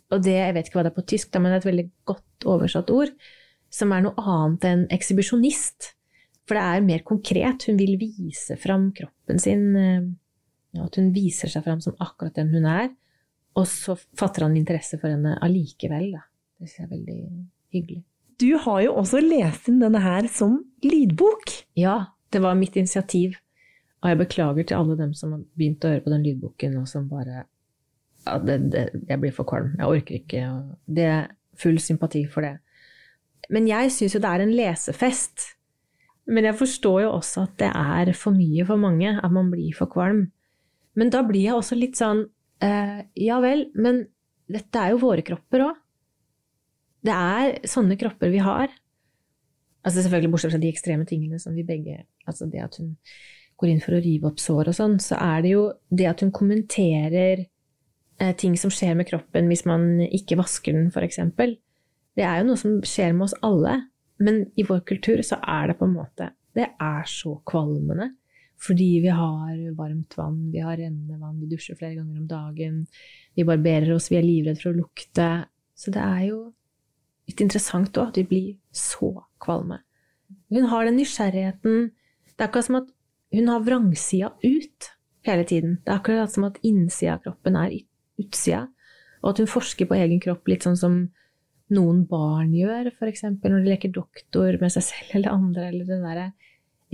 Og 0.08 0.22
det, 0.24 0.38
jeg 0.38 0.54
vet 0.56 0.68
ikke 0.70 0.78
hva 0.78 0.84
det 0.86 0.92
er 0.94 0.96
på 0.96 1.04
tysk, 1.12 1.34
men 1.36 1.52
det 1.52 1.58
er 1.58 1.60
et 1.60 1.68
veldig 1.68 1.84
godt 2.08 2.46
oversatt 2.48 2.88
ord. 2.94 3.10
Som 3.68 3.92
er 3.92 4.06
noe 4.06 4.16
annet 4.16 4.64
enn 4.64 4.84
ekshibisjonist. 4.96 5.90
For 6.48 6.56
det 6.56 6.62
er 6.64 6.86
mer 6.86 7.04
konkret. 7.04 7.66
Hun 7.68 7.76
vil 7.76 7.98
vise 8.00 8.56
fram 8.56 8.88
kroppen 8.96 9.42
sin. 9.42 9.76
Eh, 9.76 10.80
at 10.80 10.96
hun 10.96 11.12
viser 11.12 11.52
seg 11.52 11.66
fram 11.66 11.84
som 11.84 11.98
akkurat 12.00 12.40
den 12.40 12.48
hun 12.54 12.64
er. 12.64 12.88
Og 13.58 13.68
så 13.68 13.98
fatter 14.16 14.46
han 14.46 14.56
interesse 14.56 14.96
for 14.96 15.12
henne 15.12 15.36
allikevel. 15.44 16.14
Da. 16.16 16.24
Det 16.56 16.70
synes 16.70 16.78
jeg 16.78 16.88
er 16.88 16.94
veldig 16.96 17.20
hyggelig. 17.74 18.02
Du 18.38 18.52
har 18.62 18.80
jo 18.84 18.94
også 19.00 19.20
lest 19.24 19.66
inn 19.70 19.80
denne 19.82 20.00
her 20.02 20.28
som 20.30 20.60
lydbok. 20.84 21.50
Ja, 21.78 22.14
det 22.30 22.42
var 22.44 22.58
mitt 22.58 22.76
initiativ. 22.78 23.34
Og 23.98 24.12
jeg 24.12 24.20
beklager 24.20 24.68
til 24.68 24.78
alle 24.78 24.96
dem 24.98 25.14
som 25.18 25.34
har 25.34 25.42
begynt 25.58 25.84
å 25.84 25.90
høre 25.90 26.04
på 26.04 26.12
den 26.12 26.26
lydboken, 26.26 26.76
og 26.78 26.86
som 26.90 27.08
bare 27.10 27.42
ja, 28.26 28.38
det, 28.38 28.58
det, 28.70 28.84
Jeg 29.08 29.20
blir 29.22 29.34
for 29.34 29.48
kvalm. 29.48 29.72
Jeg 29.78 29.90
orker 29.98 30.20
ikke. 30.20 30.46
Det 30.86 31.06
er 31.08 31.30
full 31.58 31.80
sympati 31.82 32.24
for 32.30 32.46
det. 32.46 32.58
Men 33.50 33.66
jeg 33.66 33.90
syns 33.94 34.14
jo 34.14 34.22
det 34.22 34.30
er 34.30 34.44
en 34.44 34.54
lesefest. 34.54 35.48
Men 36.28 36.44
jeg 36.44 36.58
forstår 36.60 37.00
jo 37.06 37.12
også 37.16 37.46
at 37.48 37.56
det 37.62 37.70
er 37.72 38.12
for 38.18 38.36
mye 38.36 38.66
for 38.68 38.80
mange, 38.80 39.14
at 39.16 39.32
man 39.32 39.50
blir 39.50 39.74
for 39.74 39.90
kvalm. 39.90 40.26
Men 40.98 41.10
da 41.14 41.24
blir 41.26 41.48
jeg 41.48 41.56
også 41.56 41.78
litt 41.78 41.98
sånn 41.98 42.26
eh, 42.64 43.00
Ja 43.16 43.38
vel, 43.42 43.68
men 43.78 44.04
dette 44.48 44.82
er 44.82 44.92
jo 44.92 45.02
våre 45.02 45.24
kropper 45.24 45.64
òg. 45.70 45.78
Det 47.04 47.14
er 47.14 47.58
sånne 47.68 47.96
kropper 48.00 48.32
vi 48.32 48.40
har. 48.42 48.72
Altså 49.86 50.02
selvfølgelig 50.02 50.32
Bortsett 50.32 50.54
fra 50.54 50.62
de 50.62 50.70
ekstreme 50.72 51.06
tingene 51.08 51.38
som 51.40 51.54
vi 51.54 51.64
begge 51.64 52.00
Altså 52.28 52.48
det 52.50 52.60
at 52.60 52.74
hun 52.80 52.96
går 53.58 53.70
inn 53.72 53.82
for 53.82 53.96
å 53.96 54.02
rive 54.02 54.28
opp 54.28 54.40
sår 54.42 54.70
og 54.70 54.76
sånn, 54.76 54.98
så 55.02 55.16
er 55.18 55.40
det 55.42 55.52
jo 55.54 55.62
det 55.90 56.06
at 56.10 56.20
hun 56.22 56.30
kommenterer 56.34 57.40
eh, 57.42 58.34
ting 58.38 58.54
som 58.60 58.70
skjer 58.70 58.94
med 58.98 59.08
kroppen 59.08 59.48
hvis 59.50 59.64
man 59.66 59.88
ikke 60.04 60.38
vasker 60.38 60.76
den, 60.76 60.92
f.eks. 60.92 61.18
Det 62.14 62.26
er 62.26 62.38
jo 62.38 62.46
noe 62.50 62.60
som 62.60 62.76
skjer 62.86 63.16
med 63.16 63.26
oss 63.26 63.34
alle, 63.46 63.74
men 64.22 64.44
i 64.58 64.66
vår 64.68 64.84
kultur 64.86 65.24
så 65.26 65.40
er 65.42 65.72
det 65.72 65.78
på 65.80 65.88
en 65.88 65.96
måte 65.96 66.30
Det 66.54 66.68
er 66.70 67.10
så 67.10 67.36
kvalmende. 67.46 68.12
Fordi 68.58 68.88
vi 69.04 69.10
har 69.14 69.58
varmt 69.78 70.16
vann, 70.18 70.38
vi 70.50 70.62
har 70.62 70.74
rennende 70.78 71.18
vann, 71.20 71.38
vi 71.38 71.46
dusjer 71.46 71.78
flere 71.78 71.94
ganger 71.94 72.18
om 72.18 72.26
dagen, 72.26 72.80
vi 73.38 73.46
barberer 73.46 73.92
oss, 73.94 74.08
vi 74.10 74.18
er 74.18 74.26
livredde 74.26 74.58
for 74.62 74.72
å 74.72 74.80
lukte. 74.80 75.28
Så 75.78 75.94
det 75.94 76.02
er 76.02 76.24
jo 76.26 76.40
litt 77.28 77.42
interessant 77.44 77.96
òg, 78.00 78.14
De 78.14 78.24
blir 78.24 78.56
så 78.72 79.12
kvalme. 79.42 79.82
Hun 80.52 80.68
har 80.72 80.84
den 80.84 80.96
nysgjerrigheten 80.96 81.90
Det 81.90 82.44
er 82.44 82.48
akkurat 82.48 82.68
som 82.68 82.80
at 82.82 82.90
hun 83.34 83.48
har 83.48 83.60
vrangsida 83.60 84.32
ut 84.42 84.90
hele 85.26 85.44
tiden. 85.44 85.78
Det 85.84 85.92
er 85.92 85.98
akkurat 85.98 86.32
som 86.32 86.46
at 86.48 86.58
innsida 86.64 87.16
av 87.16 87.24
kroppen 87.24 87.56
er 87.60 87.74
utsida, 88.18 88.68
og 89.22 89.32
at 89.32 89.40
hun 89.42 89.50
forsker 89.50 89.88
på 89.90 89.96
egen 89.98 90.20
kropp 90.22 90.48
litt 90.48 90.64
sånn 90.64 90.78
som 90.78 90.98
noen 91.74 92.04
barn 92.08 92.54
gjør, 92.56 92.92
f.eks. 92.94 93.24
når 93.42 93.58
de 93.58 93.72
leker 93.72 93.92
doktor 93.92 94.56
med 94.62 94.72
seg 94.72 94.86
selv 94.86 95.18
eller 95.18 95.34
andre, 95.34 95.66
eller 95.68 95.88
det 95.88 95.98
derre 96.04 96.28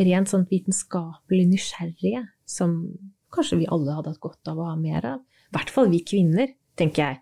rent 0.09 0.31
sånn 0.31 0.49
vitenskapelig 0.51 1.45
nysgjerrige 1.53 2.25
som 2.51 2.81
kanskje 3.35 3.61
vi 3.61 3.69
alle 3.71 3.95
hadde 3.95 4.15
hatt 4.15 4.23
godt 4.25 4.51
av 4.51 4.59
å 4.59 4.71
ha 4.73 4.75
mer 4.79 5.07
av. 5.13 5.21
I 5.23 5.55
hvert 5.55 5.71
fall 5.71 5.93
vi 5.93 6.01
kvinner, 6.07 6.51
tenker 6.79 7.05
jeg. 7.05 7.21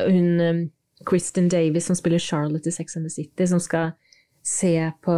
Hun 0.00 0.70
Kristen 1.08 1.48
Davis 1.52 1.88
som 1.88 1.96
spiller 1.98 2.22
Charlotte 2.22 2.68
i 2.68 2.74
Sex 2.74 2.96
and 2.96 3.06
the 3.06 3.12
City, 3.12 3.46
som 3.46 3.60
skal 3.60 3.92
se 4.42 4.74
på 5.02 5.14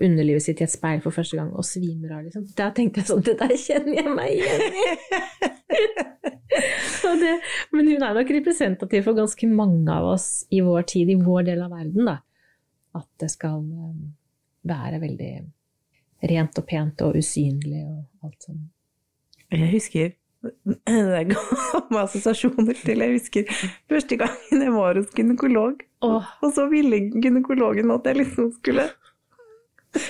underlivet 0.00 0.42
sitt 0.44 0.60
i 0.60 0.64
et 0.64 0.72
speil 0.72 1.00
for 1.04 1.10
første 1.14 1.36
gang 1.38 1.52
og 1.52 1.64
svimer 1.66 2.12
av, 2.16 2.24
liksom. 2.24 2.46
Da 2.56 2.70
tenkte 2.76 3.00
jeg 3.02 3.08
sånn 3.10 3.24
Det 3.26 3.36
der 3.40 3.52
kjenner 3.58 3.94
jeg 4.00 4.10
meg 4.14 4.30
igjen 4.36 4.62
i! 4.80 4.82
men 7.74 7.88
hun 7.88 8.02
er 8.06 8.14
nok 8.16 8.30
representativ 8.34 9.00
for 9.06 9.14
ganske 9.18 9.46
mange 9.50 9.92
av 9.92 10.04
oss 10.14 10.26
i 10.50 10.60
vår 10.64 10.82
tid, 10.90 11.06
i 11.12 11.20
vår 11.20 11.42
del 11.50 11.60
av 11.64 11.70
verden, 11.74 12.02
da. 12.08 12.16
At 12.96 13.08
det 13.22 13.30
skal 13.32 13.58
um, 13.60 14.14
være 14.66 15.02
veldig 15.02 15.34
rent 16.30 16.60
og 16.60 16.64
pent 16.68 16.96
og 17.06 17.16
usynlig 17.20 17.82
og 17.84 18.26
alt 18.26 18.48
sånn. 18.48 18.62
Jeg 19.50 19.72
husker 19.72 20.06
det 20.40 21.24
ga 21.28 21.40
meg 21.92 22.00
assosiasjoner 22.02 22.78
til 22.80 23.04
jeg 23.04 23.16
husker 23.18 23.50
første 23.90 24.16
gangen 24.20 24.64
jeg 24.64 24.72
var 24.74 24.96
hos 24.96 25.12
gynekolog. 25.16 25.84
Åh. 26.06 26.32
Og 26.40 26.54
så 26.56 26.66
ville 26.72 27.02
gynekologen 27.20 27.92
at 27.92 28.08
jeg 28.08 28.22
liksom 28.22 28.50
skulle 28.56 28.88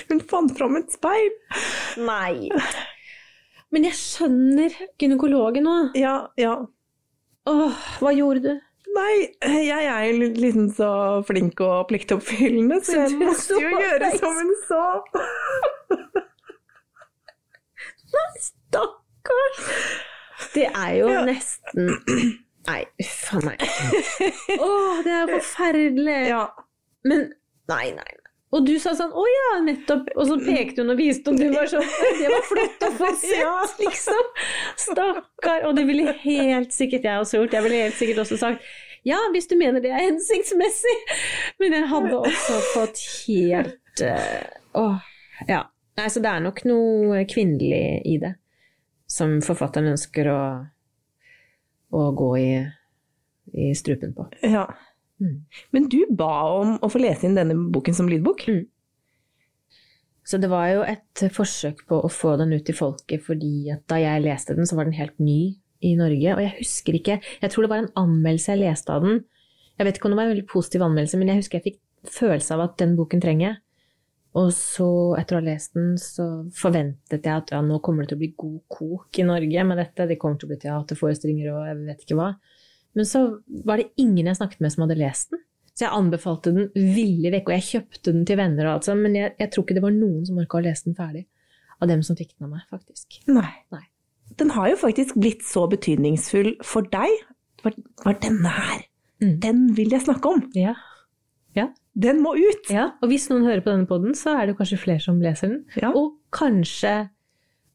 Hun 0.07 0.21
fant 0.29 0.51
fram 0.55 0.77
et 0.77 0.91
speil. 0.93 1.31
Nei. 2.05 2.51
Men 3.73 3.87
jeg 3.87 3.97
skjønner 3.97 4.75
gynekologen 5.01 5.65
nå. 5.65 5.77
Ja, 5.97 6.27
ja. 6.39 6.59
Åh, 7.49 7.79
hva 7.99 8.11
gjorde 8.13 8.43
du? 8.45 8.51
Nei, 8.91 9.15
jeg 9.41 9.87
er 9.87 10.03
jo 10.09 10.29
liksom 10.35 10.67
så 10.75 10.91
flink 11.25 11.61
og 11.63 11.87
pliktoppfyllende, 11.89 12.81
så 12.83 13.05
jeg 13.05 13.17
måtte 13.21 13.57
jo 13.61 13.71
gjøre 13.71 14.11
som 14.19 14.37
hun 14.37 14.53
sa. 14.67 14.83
Nei, 18.11 18.31
stakkars! 18.43 20.09
Det 20.53 20.67
er 20.69 20.95
jo 20.99 21.09
Ja. 21.09 21.25
nesten 21.25 21.91
Nei, 22.67 22.83
uff 23.01 23.33
a 23.33 23.39
meg. 23.41 23.61
Åh, 24.59 24.99
det 25.03 25.13
er 25.17 25.29
forferdelig. 25.31 26.17
Ja. 26.29 26.43
Men 27.03 27.31
nei, 27.71 27.85
nei. 27.89 27.95
nei. 27.95 28.17
Og 28.53 28.65
du 28.67 28.73
sa 28.83 28.91
sånn 28.93 29.13
'Å 29.15 29.23
ja, 29.31 29.61
nettopp', 29.63 30.09
og 30.15 30.27
så 30.27 30.35
pekte 30.43 30.83
hun 30.83 30.91
og 30.91 30.97
viste, 30.99 31.31
og 31.31 31.37
du 31.39 31.47
var 31.53 31.65
sånn 31.71 31.81
'Det 32.19 32.29
var 32.29 32.43
flott 32.49 32.83
å 32.85 32.91
få 32.99 33.09
sett', 33.23 33.79
liksom. 33.79 34.23
Stakkar. 34.77 35.65
Og 35.69 35.75
det 35.75 35.87
ville 35.87 36.13
helt 36.21 36.73
sikkert 36.75 37.03
jeg 37.07 37.19
også 37.23 37.37
gjort. 37.41 37.53
Jeg 37.57 37.63
ville 37.63 37.81
helt 37.85 37.95
sikkert 37.97 38.17
også 38.25 38.37
sagt 38.37 38.61
'Ja, 39.05 39.17
hvis 39.33 39.47
du 39.47 39.55
mener 39.55 39.79
det 39.81 39.89
er 39.91 40.03
hensiktsmessig'. 40.11 41.01
Men 41.59 41.73
jeg 41.79 41.87
hadde 41.87 42.13
også 42.19 42.59
fått 42.75 42.99
helt 43.25 44.01
eh, 44.05 44.43
Åh. 44.75 44.99
Ja. 45.49 45.63
Nei, 45.97 46.07
så 46.09 46.21
det 46.21 46.29
er 46.29 46.39
nok 46.39 46.61
noe 46.65 47.25
kvinnelig 47.25 48.01
i 48.05 48.17
det. 48.21 48.35
Som 49.11 49.39
forfatteren 49.43 49.91
ønsker 49.91 50.29
å, 50.31 50.41
å 51.91 52.03
gå 52.15 52.29
i, 52.39 52.51
i 53.51 53.73
strupen 53.77 54.15
på. 54.15 54.29
ja. 54.55 54.69
Mm. 55.21 55.43
Men 55.69 55.83
du 55.85 55.99
ba 56.17 56.33
om 56.49 56.77
å 56.81 56.87
få 56.89 56.97
lese 56.97 57.27
inn 57.27 57.35
denne 57.37 57.53
boken 57.69 57.93
som 57.93 58.07
lydbok? 58.09 58.47
Mm. 58.49 58.63
Så 60.25 60.39
det 60.41 60.49
var 60.49 60.69
jo 60.71 60.85
et 60.85 61.23
forsøk 61.35 61.83
på 61.89 61.99
å 62.01 62.09
få 62.09 62.35
den 62.41 62.55
ut 62.55 62.65
til 62.65 62.77
folket, 62.77 63.21
fordi 63.25 63.69
da 63.89 63.99
jeg 64.01 64.23
leste 64.23 64.55
den, 64.57 64.65
så 64.69 64.77
var 64.79 64.89
den 64.89 64.97
helt 64.97 65.17
ny 65.21 65.59
i 65.81 65.93
Norge. 65.97 66.35
Og 66.35 66.41
jeg 66.41 66.55
husker 66.59 66.97
ikke 66.97 67.19
Jeg 67.21 67.51
tror 67.51 67.65
det 67.65 67.71
var 67.71 67.83
en 67.83 67.93
anmeldelse 67.99 68.53
jeg 68.53 68.63
leste 68.63 68.93
av 68.93 69.05
den. 69.05 69.23
Jeg 69.77 69.87
vet 69.87 69.97
ikke 69.97 70.09
om 70.09 70.13
det 70.13 70.19
var 70.19 70.29
en 70.29 70.35
veldig 70.35 70.49
positiv 70.49 70.85
anmeldelse, 70.85 71.17
men 71.17 71.31
jeg 71.31 71.41
husker 71.41 71.59
jeg 71.59 71.67
fikk 71.71 72.13
følelse 72.17 72.55
av 72.55 72.65
at 72.67 72.77
den 72.81 72.95
boken 72.97 73.21
trenger 73.23 73.47
jeg. 73.47 73.61
Og 74.39 74.47
så, 74.55 74.87
etter 75.19 75.35
å 75.35 75.39
ha 75.41 75.43
lest 75.43 75.73
den, 75.75 75.97
så 75.99 76.25
forventet 76.55 77.25
jeg 77.27 77.43
at 77.43 77.51
ja, 77.51 77.59
nå 77.65 77.81
kommer 77.83 78.05
det 78.05 78.13
til 78.13 78.19
å 78.19 78.21
bli 78.21 78.31
god 78.39 78.59
kok 78.71 79.19
i 79.19 79.25
Norge 79.27 79.65
med 79.67 79.81
dette. 79.81 80.07
Det 80.07 80.15
kommer 80.21 80.39
til 80.39 80.47
å 80.47 80.51
bli 80.53 80.59
teaterforestillinger 80.61 81.49
og 81.51 81.65
jeg 81.67 81.79
vet 81.89 82.05
ikke 82.05 82.19
hva. 82.19 82.29
Men 82.95 83.07
så 83.07 83.23
var 83.67 83.81
det 83.81 83.91
ingen 83.99 84.29
jeg 84.29 84.39
snakket 84.39 84.63
med 84.63 84.73
som 84.73 84.85
hadde 84.85 84.99
lest 84.99 85.35
den. 85.35 85.43
Så 85.71 85.85
jeg 85.85 85.95
anbefalte 85.95 86.51
den 86.55 86.71
villig 86.75 87.31
vekk, 87.33 87.49
og 87.49 87.55
jeg 87.55 87.67
kjøpte 87.67 88.13
den 88.13 88.25
til 88.27 88.39
venner 88.39 88.67
og 88.67 88.73
alt 88.73 88.87
sånt, 88.87 89.03
men 89.03 89.15
jeg, 89.15 89.33
jeg 89.39 89.51
tror 89.51 89.65
ikke 89.65 89.77
det 89.77 89.83
var 89.85 89.95
noen 89.95 90.25
som 90.27 90.39
orka 90.43 90.59
å 90.59 90.63
lese 90.65 90.87
den 90.87 90.97
ferdig. 90.97 91.25
Av 91.81 91.89
dem 91.89 92.03
som 92.05 92.17
fikk 92.19 92.33
den 92.35 92.47
av 92.47 92.53
meg, 92.53 92.65
faktisk. 92.71 93.19
Nei. 93.31 93.51
Nei. 93.73 93.85
Den 94.39 94.51
har 94.55 94.69
jo 94.71 94.79
faktisk 94.79 95.17
blitt 95.19 95.43
så 95.47 95.65
betydningsfull 95.71 96.53
for 96.67 96.87
deg. 96.91 97.15
Var, 97.65 97.75
var 98.03 98.19
denne 98.23 98.51
her. 98.55 98.83
Mm. 99.23 99.33
Den 99.43 99.63
vil 99.77 99.91
jeg 99.95 100.05
snakke 100.05 100.35
om. 100.35 100.43
Ja. 100.55 100.75
Ja. 101.57 101.67
Den 101.93 102.21
må 102.23 102.35
ut! 102.39 102.69
ja. 102.71 102.91
Og 103.03 103.11
hvis 103.11 103.27
noen 103.31 103.47
hører 103.47 103.63
på 103.63 103.73
denne 103.73 103.89
poden, 103.89 104.13
så 104.15 104.37
er 104.37 104.47
det 104.47 104.57
kanskje 104.59 104.79
flere 104.79 105.03
som 105.03 105.19
leser 105.23 105.51
den. 105.51 105.63
Ja. 105.81 105.91
Og 105.91 106.13
kanskje 106.33 106.93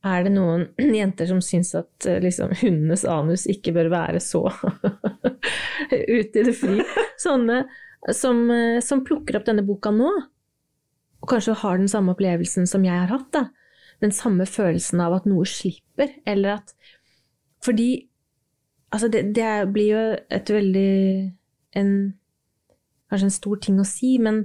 er 0.06 0.24
det 0.24 0.32
noen 0.32 0.68
jenter 1.00 1.28
som 1.30 1.42
syns 1.44 1.74
at 1.78 2.06
eh, 2.08 2.20
liksom, 2.24 2.54
hundenes 2.62 3.04
anus 3.08 3.46
ikke 3.50 3.74
bør 3.76 3.90
være 3.92 4.22
så 4.24 4.46
ute 6.16 6.40
i 6.40 6.46
det 6.46 6.56
fri. 6.56 6.80
Sånne 7.26 7.64
som, 8.14 8.46
eh, 8.52 8.80
som 8.84 9.04
plukker 9.06 9.38
opp 9.38 9.46
denne 9.48 9.66
boka 9.66 9.92
nå, 9.94 10.10
og 11.16 11.30
kanskje 11.32 11.56
har 11.62 11.80
den 11.80 11.90
samme 11.90 12.12
opplevelsen 12.14 12.68
som 12.70 12.84
jeg 12.86 12.94
har 12.94 13.10
hatt. 13.10 13.30
Da. 13.34 13.46
Den 14.04 14.12
samme 14.14 14.46
følelsen 14.48 15.00
av 15.02 15.16
at 15.16 15.26
noe 15.28 15.46
slipper, 15.48 16.12
eller 16.28 16.60
at 16.60 16.76
Fordi 17.64 18.06
altså 18.94 19.08
det, 19.10 19.34
det 19.34 19.72
blir 19.72 19.88
jo 19.90 20.02
et 20.30 20.50
veldig 20.52 20.92
en, 21.80 21.90
Kanskje 23.16 23.30
en 23.30 23.38
stor 23.38 23.60
ting 23.64 23.80
å 23.80 23.88
si, 23.88 24.18
men 24.20 24.42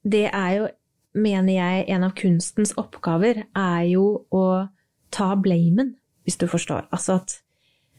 det 0.00 0.30
er 0.32 0.52
jo 0.56 0.68
mener 1.16 1.56
jeg 1.56 1.84
en 1.92 2.04
av 2.06 2.14
kunstens 2.16 2.72
oppgaver 2.80 3.42
er 3.56 3.82
jo 3.88 4.06
å 4.32 4.46
ta 5.12 5.28
blamen, 5.36 5.94
hvis 6.24 6.38
du 6.40 6.46
forstår. 6.48 6.86
Altså 6.88 7.18
at, 7.20 7.36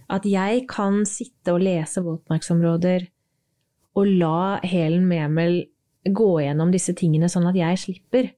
at 0.10 0.26
jeg 0.26 0.66
kan 0.70 1.04
sitte 1.10 1.54
og 1.54 1.62
lese 1.66 2.02
våtmarksområder 2.06 3.08
og 3.98 4.12
la 4.20 4.58
Helen 4.66 5.08
Memel 5.10 5.64
gå 6.08 6.32
gjennom 6.44 6.74
disse 6.74 6.94
tingene 6.98 7.30
sånn 7.30 7.48
at 7.50 7.58
jeg 7.58 7.82
slipper. 7.82 8.30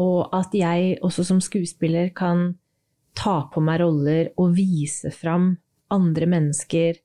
Og 0.00 0.32
at 0.32 0.52
jeg 0.56 0.98
også 1.04 1.24
som 1.28 1.40
skuespiller 1.44 2.12
kan 2.16 2.54
ta 3.18 3.42
på 3.52 3.60
meg 3.60 3.82
roller 3.82 4.32
og 4.40 4.54
vise 4.56 5.12
fram 5.12 5.54
andre 5.92 6.28
mennesker, 6.28 6.96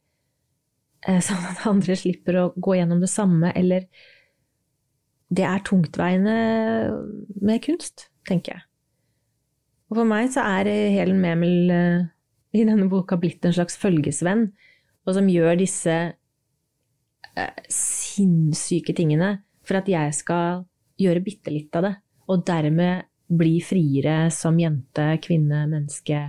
sånn 1.07 1.45
at 1.47 1.65
andre 1.69 1.95
slipper 1.95 2.39
å 2.41 2.45
gå 2.55 2.77
gjennom 2.79 2.99
det 3.03 3.11
samme, 3.11 3.53
eller 3.55 3.87
det 5.33 5.43
er 5.47 5.63
tungtveiende 5.67 6.35
med 7.43 7.63
kunst, 7.65 8.07
tenker 8.27 8.57
jeg. 8.57 8.63
Og 9.87 10.01
for 10.01 10.07
meg 10.07 10.31
så 10.33 10.43
er 10.59 10.67
Helen 10.67 11.19
Memel 11.23 11.71
eh, 11.71 12.07
i 12.55 12.63
denne 12.67 12.89
boka 12.91 13.17
blitt 13.19 13.45
en 13.47 13.55
slags 13.55 13.77
følgesvenn, 13.79 14.49
og 15.07 15.15
som 15.15 15.29
gjør 15.31 15.59
disse 15.59 15.95
eh, 15.95 17.61
sinnssyke 17.71 18.95
tingene 18.95 19.37
for 19.67 19.79
at 19.79 19.87
jeg 19.91 20.15
skal 20.15 20.65
gjøre 20.99 21.23
bitte 21.23 21.53
litt 21.53 21.75
av 21.77 21.87
det, 21.87 21.93
og 22.27 22.43
dermed 22.47 23.07
bli 23.27 23.57
friere 23.63 24.27
som 24.31 24.59
jente, 24.59 25.07
kvinne, 25.23 25.65
menneske. 25.67 26.19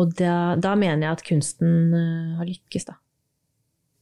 Og 0.00 0.12
da, 0.16 0.54
da 0.60 0.74
mener 0.76 1.06
jeg 1.06 1.18
at 1.18 1.24
kunsten 1.26 1.96
eh, 1.96 2.34
har 2.38 2.48
lykkes, 2.48 2.88
da. 2.88 2.96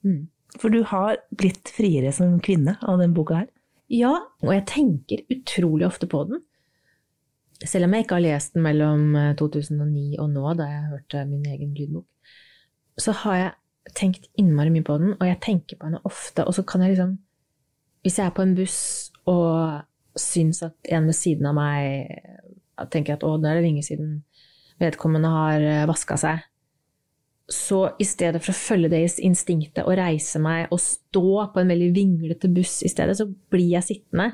Mm. 0.06 0.28
For 0.58 0.72
du 0.72 0.82
har 0.86 1.20
blitt 1.36 1.70
friere 1.70 2.12
som 2.14 2.38
kvinne 2.42 2.76
av 2.82 2.98
den 3.00 3.14
boka 3.14 3.42
her. 3.42 3.48
Ja, 3.90 4.12
og 4.42 4.52
jeg 4.54 4.66
tenker 4.70 5.24
utrolig 5.32 5.86
ofte 5.88 6.06
på 6.10 6.22
den. 6.28 6.42
Selv 7.66 7.86
om 7.86 7.94
jeg 7.94 8.06
ikke 8.06 8.16
har 8.16 8.24
lest 8.24 8.54
den 8.54 8.64
mellom 8.64 9.16
eh, 9.18 9.32
2009 9.38 10.20
og 10.22 10.30
nå, 10.32 10.44
da 10.56 10.68
jeg 10.70 10.90
hørte 10.92 11.24
min 11.28 11.48
egen 11.50 11.74
lydbok, 11.76 12.06
så 13.00 13.12
har 13.24 13.36
jeg 13.36 13.94
tenkt 13.96 14.28
innmari 14.38 14.72
mye 14.72 14.86
på 14.86 14.96
den, 15.00 15.12
og 15.16 15.26
jeg 15.26 15.40
tenker 15.44 15.78
på 15.80 15.88
henne 15.88 16.00
ofte. 16.08 16.46
Og 16.46 16.54
så 16.56 16.64
kan 16.66 16.84
jeg 16.84 16.94
liksom 16.94 17.18
Hvis 18.00 18.16
jeg 18.16 18.30
er 18.30 18.32
på 18.32 18.42
en 18.42 18.54
buss 18.56 19.10
og 19.28 19.82
syns 20.16 20.62
at 20.64 20.72
en 20.88 21.04
ved 21.04 21.12
siden 21.12 21.44
av 21.50 21.52
meg 21.52 22.22
tenker 22.88 23.18
at 23.18 23.26
å, 23.28 23.34
da 23.36 23.50
er 23.50 23.58
det 23.58 23.66
lenge 23.66 23.82
siden 23.84 24.22
vedkommende 24.80 25.28
har 25.28 25.64
vaska 25.90 26.16
seg, 26.16 26.38
så 27.50 27.80
i 27.98 28.06
stedet 28.06 28.40
for 28.44 28.52
å 28.52 28.60
følge 28.60 28.92
deres 28.92 29.18
instinktet 29.22 29.82
og 29.82 29.96
reise 29.98 30.38
meg 30.42 30.70
og 30.70 30.78
stå 30.82 31.50
på 31.50 31.62
en 31.62 31.72
veldig 31.72 31.90
vinglete 31.96 32.50
buss 32.54 32.80
i 32.86 32.90
stedet, 32.92 33.16
så 33.18 33.26
blir 33.26 33.74
jeg 33.74 33.88
sittende 33.88 34.30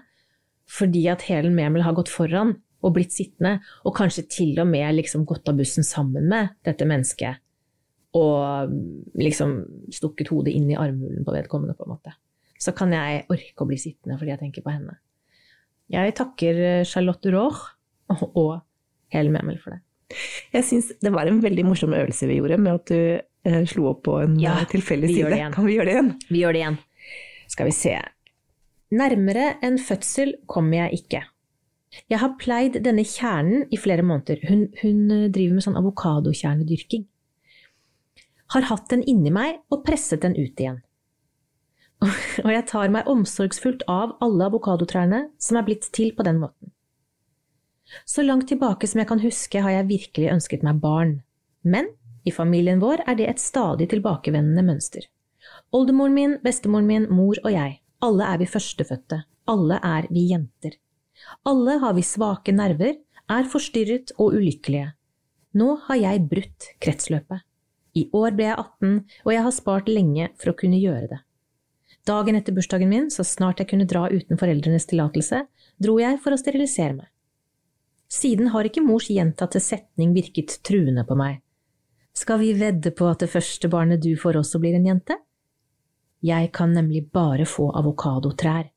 fordi 0.67 1.05
at 1.09 1.23
Helen 1.29 1.55
Memel 1.55 1.85
har 1.87 1.95
gått 1.95 2.11
foran 2.11 2.57
og 2.83 2.93
blitt 2.97 3.15
sittende, 3.15 3.61
og 3.87 3.95
kanskje 3.97 4.25
til 4.31 4.59
og 4.59 4.67
med 4.69 4.97
liksom 4.97 5.25
gått 5.27 5.47
av 5.49 5.57
bussen 5.59 5.87
sammen 5.87 6.27
med 6.31 6.53
dette 6.67 6.87
mennesket 6.87 7.39
og 8.17 8.73
liksom 9.19 9.57
stukket 9.93 10.31
hodet 10.33 10.55
inn 10.57 10.71
i 10.73 10.79
armhulen 10.79 11.25
på 11.27 11.35
vedkommende, 11.35 11.77
på 11.77 11.87
en 11.87 11.95
måte. 11.95 12.15
Så 12.59 12.73
kan 12.77 12.95
jeg 12.95 13.27
orke 13.33 13.63
å 13.63 13.69
bli 13.69 13.79
sittende 13.81 14.17
fordi 14.19 14.33
jeg 14.33 14.43
tenker 14.43 14.65
på 14.65 14.73
henne. 14.73 14.99
Jeg 15.93 16.15
takker 16.19 16.63
Charlotte 16.89 17.31
Roch 17.35 17.63
og 18.09 18.57
Helen 19.13 19.37
Memel 19.37 19.61
for 19.63 19.77
det. 19.77 19.86
Jeg 20.55 20.67
syns 20.67 20.93
det 21.03 21.13
var 21.15 21.29
en 21.29 21.41
veldig 21.43 21.65
morsom 21.67 21.95
øvelse 21.97 22.29
vi 22.31 22.39
gjorde, 22.39 22.59
med 22.63 22.79
at 22.79 22.93
du 22.93 23.01
eh, 23.51 23.63
slo 23.69 23.91
opp 23.93 24.05
på 24.07 24.19
en 24.23 24.37
Ja, 24.41 24.61
eh, 24.63 24.69
tilfeldig 24.71 25.11
side. 25.13 25.41
Kan 25.55 25.67
vi 25.67 25.79
gjøre 25.79 25.89
det 25.89 25.97
igjen? 25.97 26.13
Vi 26.29 26.43
gjør 26.43 26.57
det 26.57 26.63
igjen. 26.63 26.79
Skal 27.51 27.71
vi 27.71 27.75
se. 27.75 27.97
Nærmere 28.97 29.57
en 29.67 29.81
fødsel 29.83 30.37
kommer 30.47 30.85
jeg 30.85 31.03
ikke. 31.03 31.25
Jeg 32.11 32.21
har 32.21 32.37
pleid 32.39 32.79
denne 32.85 33.05
kjernen 33.07 33.67
i 33.73 33.79
flere 33.81 34.05
måneder. 34.07 34.43
Hun, 34.49 34.67
hun 34.83 35.11
eh, 35.11 35.29
driver 35.33 35.59
med 35.59 35.67
sånn 35.67 35.79
avokadokjernedyrking. 35.81 37.07
Har 38.55 38.69
hatt 38.71 38.91
den 38.93 39.03
inni 39.11 39.33
meg 39.35 39.63
og 39.75 39.83
presset 39.87 40.23
den 40.23 40.37
ut 40.39 40.61
igjen. 40.61 40.83
Og 42.45 42.51
jeg 42.53 42.67
tar 42.69 42.93
meg 42.93 43.09
omsorgsfullt 43.11 43.87
av 43.91 44.19
alle 44.23 44.51
avokadotrærne 44.51 45.27
som 45.43 45.59
er 45.59 45.67
blitt 45.67 45.89
til 45.97 46.13
på 46.15 46.27
den 46.27 46.39
måten. 46.43 46.76
Så 48.07 48.25
langt 48.27 48.49
tilbake 48.51 48.89
som 48.91 49.01
jeg 49.03 49.09
kan 49.11 49.23
huske, 49.23 49.63
har 49.63 49.75
jeg 49.75 49.91
virkelig 49.91 50.33
ønsket 50.33 50.65
meg 50.67 50.81
barn. 50.83 51.21
Men 51.63 51.93
i 52.27 52.33
familien 52.35 52.81
vår 52.83 53.05
er 53.07 53.19
det 53.19 53.29
et 53.31 53.43
stadig 53.43 53.89
tilbakevendende 53.93 54.65
mønster. 54.67 55.07
Oldemoren 55.75 56.15
min, 56.15 56.37
bestemoren 56.43 56.89
min, 56.89 57.07
mor 57.11 57.39
og 57.45 57.53
jeg, 57.55 57.79
alle 58.03 58.27
er 58.27 58.41
vi 58.43 58.49
førstefødte, 58.51 59.23
alle 59.51 59.79
er 59.83 60.09
vi 60.11 60.27
jenter. 60.33 60.75
Alle 61.47 61.79
har 61.83 61.95
vi 61.97 62.05
svake 62.05 62.53
nerver, 62.53 62.99
er 63.31 63.51
forstyrret 63.51 64.13
og 64.19 64.37
ulykkelige. 64.37 64.93
Nå 65.57 65.77
har 65.87 65.99
jeg 66.03 66.27
brutt 66.31 66.71
kretsløpet. 66.83 67.47
I 67.97 68.05
år 68.13 68.35
ble 68.37 68.51
jeg 68.51 68.59
18, 68.61 68.97
og 69.25 69.33
jeg 69.33 69.45
har 69.47 69.55
spart 69.57 69.89
lenge 69.89 70.29
for 70.37 70.53
å 70.53 70.59
kunne 70.59 70.81
gjøre 70.83 71.09
det. 71.15 71.21
Dagen 72.07 72.37
etter 72.39 72.55
bursdagen 72.55 72.91
min, 72.91 73.09
så 73.11 73.25
snart 73.27 73.63
jeg 73.63 73.71
kunne 73.71 73.89
dra 73.89 74.05
uten 74.13 74.39
foreldrenes 74.39 74.87
tillatelse, 74.91 75.47
dro 75.83 75.97
jeg 75.99 76.21
for 76.23 76.37
å 76.37 76.39
sterilisere 76.39 76.99
meg. 76.99 77.09
Siden 78.13 78.53
har 78.55 78.67
ikke 78.69 78.85
mors 78.85 79.09
gjentatte 79.11 79.61
setning 79.63 80.13
virket 80.15 80.61
truende 80.67 81.05
på 81.07 81.17
meg. 81.19 81.41
Skal 82.17 82.41
vi 82.41 82.55
vedde 82.57 82.93
på 82.97 83.09
at 83.11 83.25
det 83.25 83.31
første 83.33 83.69
barnet 83.69 84.03
du 84.03 84.15
får 84.17 84.39
også 84.41 84.61
blir 84.63 84.77
en 84.79 84.87
jente? 84.89 85.19
Jeg 86.25 86.51
kan 86.57 86.73
nemlig 86.73 87.05
bare 87.13 87.45
få 87.47 87.69
avokadotrær. 87.77 88.71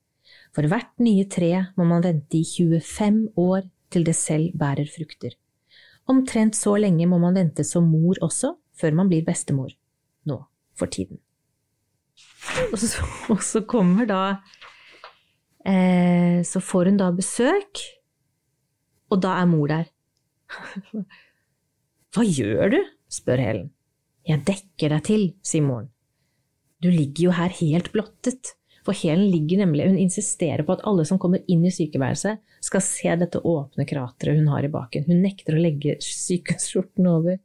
For 0.54 0.66
hvert 0.68 0.92
nye 1.00 1.26
tre 1.30 1.52
må 1.78 1.86
man 1.88 2.04
vente 2.04 2.42
i 2.42 2.44
25 2.44 3.30
år 3.40 3.70
til 3.94 4.06
det 4.06 4.16
selv 4.18 4.58
bærer 4.60 4.90
frukter. 4.90 5.38
Omtrent 6.10 6.58
så 6.58 6.76
lenge 6.82 7.08
må 7.08 7.20
man 7.22 7.38
vente 7.38 7.64
som 7.64 7.86
mor 7.88 8.18
også, 8.26 8.56
før 8.76 8.98
man 8.98 9.10
blir 9.12 9.26
bestemor. 9.26 9.72
Nå 10.26 10.42
for 10.80 10.92
tiden. 10.92 11.22
Og 12.72 12.80
så, 12.80 13.06
og 13.32 13.44
så 13.44 13.62
kommer 13.68 14.08
da 14.10 14.22
eh, 15.68 16.40
Så 16.44 16.60
får 16.64 16.90
hun 16.90 16.98
da 17.00 17.10
besøk, 17.16 17.82
og 19.10 19.22
da 19.24 19.36
er 19.42 19.50
mor 19.50 19.72
der. 19.72 19.90
Hva 22.14 22.26
gjør 22.26 22.74
du? 22.74 22.80
spør 23.10 23.42
Helen. 23.42 23.70
Jeg 24.30 24.46
dekker 24.46 24.94
deg 24.94 25.06
til, 25.08 25.26
sier 25.46 25.66
moren. 25.66 25.90
Du 26.80 26.88
ligger 26.92 27.28
jo 27.28 27.36
her 27.36 27.54
helt 27.60 27.92
blottet. 27.94 28.54
For 28.86 28.96
Helen 28.96 29.28
ligger 29.30 29.60
nemlig, 29.62 29.88
hun 29.90 30.00
insisterer 30.00 30.64
på 30.66 30.78
at 30.78 30.86
alle 30.88 31.04
som 31.06 31.20
kommer 31.22 31.44
inn 31.52 31.66
i 31.68 31.74
sykeværelset, 31.74 32.40
skal 32.64 32.84
se 32.86 33.16
dette 33.20 33.42
åpne 33.46 33.86
krateret 33.90 34.40
hun 34.40 34.50
har 34.54 34.66
i 34.66 34.72
baken. 34.72 35.06
Hun 35.10 35.22
nekter 35.26 35.58
å 35.58 35.62
legge 35.62 35.98
sykehusskjorten 36.04 37.10
over. 37.12 37.40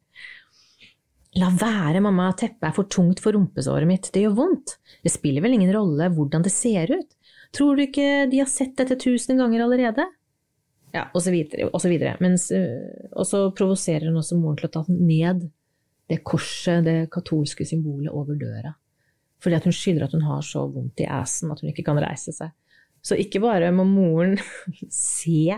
La 1.41 1.51
være, 1.51 1.99
mamma, 2.05 2.29
teppet 2.39 2.69
er 2.69 2.75
for 2.77 2.87
tungt 2.87 3.21
for 3.23 3.35
rumpesåret 3.35 3.89
mitt, 3.91 4.13
det 4.15 4.23
gjør 4.23 4.37
vondt. 4.39 4.77
Det 5.03 5.11
spiller 5.11 5.43
vel 5.43 5.57
ingen 5.57 5.73
rolle 5.75 6.07
hvordan 6.15 6.45
det 6.47 6.53
ser 6.55 6.93
ut? 6.95 7.17
Tror 7.55 7.75
du 7.75 7.85
ikke 7.89 8.29
de 8.31 8.41
har 8.43 8.51
sett 8.51 8.77
dette 8.79 8.97
tusen 9.03 9.41
ganger 9.41 9.65
allerede? 9.67 10.07
Ja, 10.95 11.09
og 11.11 11.23
så 11.25 11.33
og 11.35 11.87
øh, 11.91 12.73
og 13.13 13.27
så 13.27 13.39
provoserer 13.51 14.07
hun 14.07 14.21
også 14.21 14.39
moren 14.39 14.59
til 14.61 14.69
å 14.69 14.75
ta 14.77 14.85
ned 14.89 15.49
det 16.11 16.21
korset, 16.23 16.85
det 16.87 17.11
katolske 17.11 17.67
symbolet, 17.67 18.13
over 18.13 18.37
døra. 18.39 18.75
Fordi 19.43 19.57
at 19.59 19.67
hun 19.67 19.75
skylder 19.75 20.07
at 20.07 20.15
hun 20.15 20.27
har 20.29 20.45
så 20.47 20.67
vondt 20.71 21.03
i 21.03 21.09
assen 21.11 21.51
at 21.51 21.61
hun 21.61 21.73
ikke 21.73 21.85
kan 21.89 21.99
reise 22.01 22.33
seg. 22.37 22.53
Så 23.05 23.19
ikke 23.21 23.43
bare 23.43 23.73
må 23.75 23.85
moren 23.89 24.39
se 24.89 25.57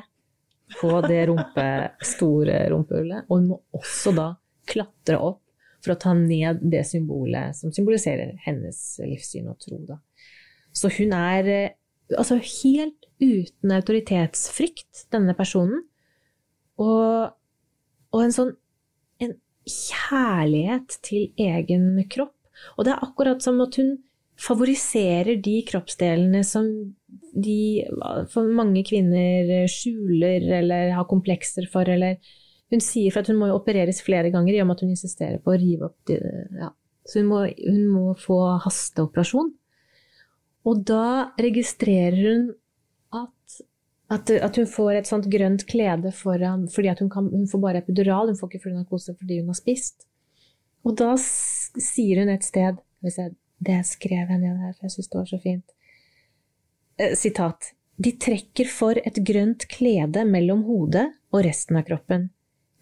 på 0.81 0.93
det 1.05 1.27
rumpe, 1.29 1.67
store 2.03 2.65
rumpehullet, 2.73 3.29
og 3.29 3.37
hun 3.37 3.51
må 3.53 3.61
også 3.77 4.15
da 4.17 4.31
klatre 4.67 5.21
opp 5.23 5.43
for 5.85 5.95
å 5.95 6.01
ta 6.01 6.15
ned 6.17 6.65
det 6.67 6.83
symbolet 6.89 7.55
som 7.55 7.71
symboliserer 7.75 8.35
hennes 8.47 8.81
livssyn 9.05 9.53
og 9.53 9.61
tro. 9.63 9.79
Da. 9.87 10.01
Så 10.75 10.91
hun 10.97 11.15
er 11.15 11.51
eh, 11.53 11.75
altså 12.15 12.39
helt 12.39 13.09
uten 13.23 13.73
autoritetsfrykt, 13.75 15.07
denne 15.15 15.35
personen. 15.39 15.83
Og, 16.83 17.33
og 18.13 18.23
en 18.23 18.35
sånn 18.35 18.53
en 19.25 19.37
kjærlighet 19.67 20.99
til 21.07 21.31
egen 21.41 21.95
kropp. 22.13 22.35
Og 22.77 22.87
det 22.87 22.95
er 22.95 23.05
akkurat 23.05 23.43
som 23.45 23.61
at 23.65 23.79
hun 23.81 23.97
favoriserer 24.41 25.41
de 25.41 25.61
kroppsdelene 25.69 26.43
som 26.45 26.67
de 27.37 27.85
for 28.33 28.49
mange 28.53 28.83
kvinner 28.85 29.65
skjuler 29.71 30.45
eller 30.59 30.93
har 30.97 31.09
komplekser 31.09 31.69
for, 31.73 31.89
eller 31.89 32.21
hun 32.73 32.83
sier 32.85 33.15
for 33.15 33.23
at 33.23 33.31
hun 33.33 33.41
må 33.41 33.49
opereres 33.55 34.03
flere 34.05 34.33
ganger 34.35 34.57
i 34.57 34.61
og 34.61 34.69
med 34.69 34.77
at 34.77 34.85
hun 34.85 34.93
insisterer 34.93 35.41
på 35.41 35.55
å 35.55 35.61
rive 35.61 35.89
opp 35.89 36.11
de, 36.11 36.19
ja. 36.61 36.73
Så 37.07 37.23
hun 37.23 37.29
må, 37.31 37.45
hun 37.47 37.83
må 37.93 38.17
få 38.19 38.41
hasteoperasjon. 38.65 39.53
Og 40.67 40.83
da 40.89 41.33
registrerer 41.39 42.17
hun 42.19 42.49
at, 43.15 43.61
at, 44.11 44.33
at 44.49 44.59
hun 44.59 44.69
får 44.71 44.99
et 44.99 45.09
sånt 45.11 45.29
grønt 45.31 45.67
klede 45.71 46.13
foran 46.15 46.67
fordi 46.73 46.95
hun, 46.99 47.11
kan, 47.13 47.31
hun 47.31 47.47
får 47.51 47.63
bare 47.63 47.83
epidural, 47.85 48.33
hun 48.33 48.39
får 48.41 48.51
ikke 48.51 48.65
full 48.67 48.77
narkose 48.77 49.15
fordi 49.15 49.41
hun 49.41 49.53
har 49.53 49.61
spist. 49.61 50.09
Og 50.87 50.99
da 50.99 51.15
sier 51.19 52.23
hun 52.23 52.31
et 52.35 52.47
sted 52.47 52.79
jeg, 53.07 53.33
Det 53.63 53.81
skrev 53.87 54.31
jeg 54.31 54.43
ned 54.43 54.59
her, 54.61 54.75
for 54.75 54.87
jeg 54.87 54.97
syns 54.97 55.11
det 55.11 55.19
var 55.21 55.31
så 55.31 55.41
fint. 55.43 55.75
Eh, 57.01 57.15
sitat. 57.17 57.73
De 57.97 58.13
trekker 58.21 58.69
for 58.69 58.99
et 58.99 59.19
grønt 59.25 59.65
klede 59.73 60.27
mellom 60.29 60.67
hodet 60.67 61.07
og 61.33 61.45
resten 61.47 61.79
av 61.81 61.87
kroppen. 61.89 62.29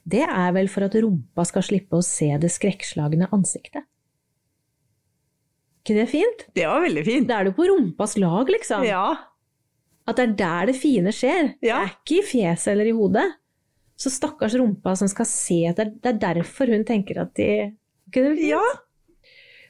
Det 0.04 0.24
er 0.26 0.50
vel 0.56 0.68
for 0.68 0.84
at 0.84 0.96
rumpa 1.00 1.46
skal 1.48 1.64
slippe 1.64 2.00
å 2.00 2.04
se 2.04 2.28
det 2.40 2.50
skrekkslagne 2.52 3.30
ansiktet. 3.32 3.86
Ikke 5.84 5.96
det 6.00 6.08
fint? 6.10 6.44
Det 6.56 6.66
var 6.66 6.82
veldig 6.82 7.04
fint. 7.06 7.28
Da 7.28 7.38
er 7.38 7.48
du 7.48 7.54
på 7.56 7.68
rumpas 7.68 8.16
lag, 8.18 8.48
liksom. 8.50 8.84
Ja. 8.88 9.06
At 10.08 10.18
det 10.18 10.24
er 10.24 10.36
der 10.40 10.72
det 10.72 10.76
fine 10.80 11.12
skjer. 11.14 11.54
Ja. 11.64 11.78
Det 11.78 11.80
er 11.84 11.94
ikke 11.94 12.18
i 12.18 12.26
fjeset 12.32 12.72
eller 12.74 12.88
i 12.88 12.96
hodet. 12.96 13.26
Så 14.00 14.10
stakkars 14.10 14.56
rumpa 14.58 14.96
som 14.98 15.06
skal 15.06 15.28
se 15.30 15.60
etter 15.68 15.92
Det 16.02 16.10
er 16.10 16.16
derfor 16.18 16.72
hun 16.72 16.82
tenker 16.82 17.20
at 17.22 17.30
de 17.38 17.46
ikke 18.08 18.24
det 18.26 18.48
ja. 18.48 18.62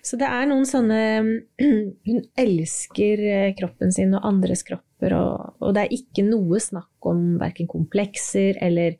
Så 0.04 0.18
det 0.20 0.28
er 0.28 0.48
noen 0.48 0.66
sånne 0.68 1.00
Hun 2.08 2.22
elsker 2.40 3.22
eh, 3.24 3.52
kroppen 3.56 3.92
sin 3.94 4.14
og 4.16 4.26
andres 4.28 4.64
kropper, 4.66 5.16
og, 5.16 5.54
og 5.60 5.76
det 5.76 5.84
er 5.84 5.96
ikke 5.96 6.24
noe 6.26 6.60
snakk 6.60 7.08
om 7.08 7.36
verken 7.40 7.68
komplekser 7.70 8.60
eller, 8.64 8.96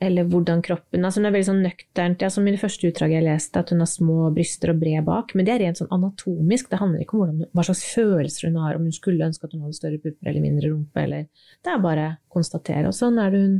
eller 0.00 0.24
hvordan 0.32 0.62
kroppen 0.64 1.04
altså 1.04 1.20
Hun 1.20 1.28
er 1.28 1.34
veldig 1.34 1.48
sånn 1.50 1.64
nøkternt. 1.64 2.22
Ja, 2.24 2.30
som 2.32 2.46
i 2.48 2.54
det 2.54 2.60
første 2.62 2.88
utdraget 2.88 3.18
jeg 3.18 3.26
leste, 3.26 3.60
at 3.60 3.72
hun 3.72 3.82
har 3.84 3.90
små 3.90 4.30
bryster 4.32 4.72
og 4.72 4.78
bred 4.80 5.04
bak. 5.04 5.34
Men 5.36 5.44
det 5.44 5.52
er 5.54 5.60
rent 5.66 5.80
sånn 5.80 5.90
anatomisk. 5.92 6.70
Det 6.70 6.78
handler 6.80 7.04
ikke 7.04 7.18
om 7.18 7.24
hvordan, 7.24 7.50
hva 7.52 7.64
slags 7.68 7.82
følelser 7.92 8.48
hun 8.48 8.56
har, 8.62 8.78
om 8.78 8.86
hun 8.88 8.96
skulle 8.96 9.26
ønske 9.28 9.44
at 9.44 9.52
hun 9.52 9.66
hadde 9.66 9.76
større 9.76 10.00
pupper 10.00 10.30
eller 10.30 10.44
mindre 10.46 10.70
rumpe. 10.72 11.04
Eller, 11.04 11.26
det 11.60 11.74
er 11.74 11.82
bare 11.84 12.06
å 12.14 12.14
konstatere. 12.32 12.86
Og 12.88 12.96
sånn 12.96 13.20
er 13.20 13.34
det 13.34 13.42
hun 13.44 13.58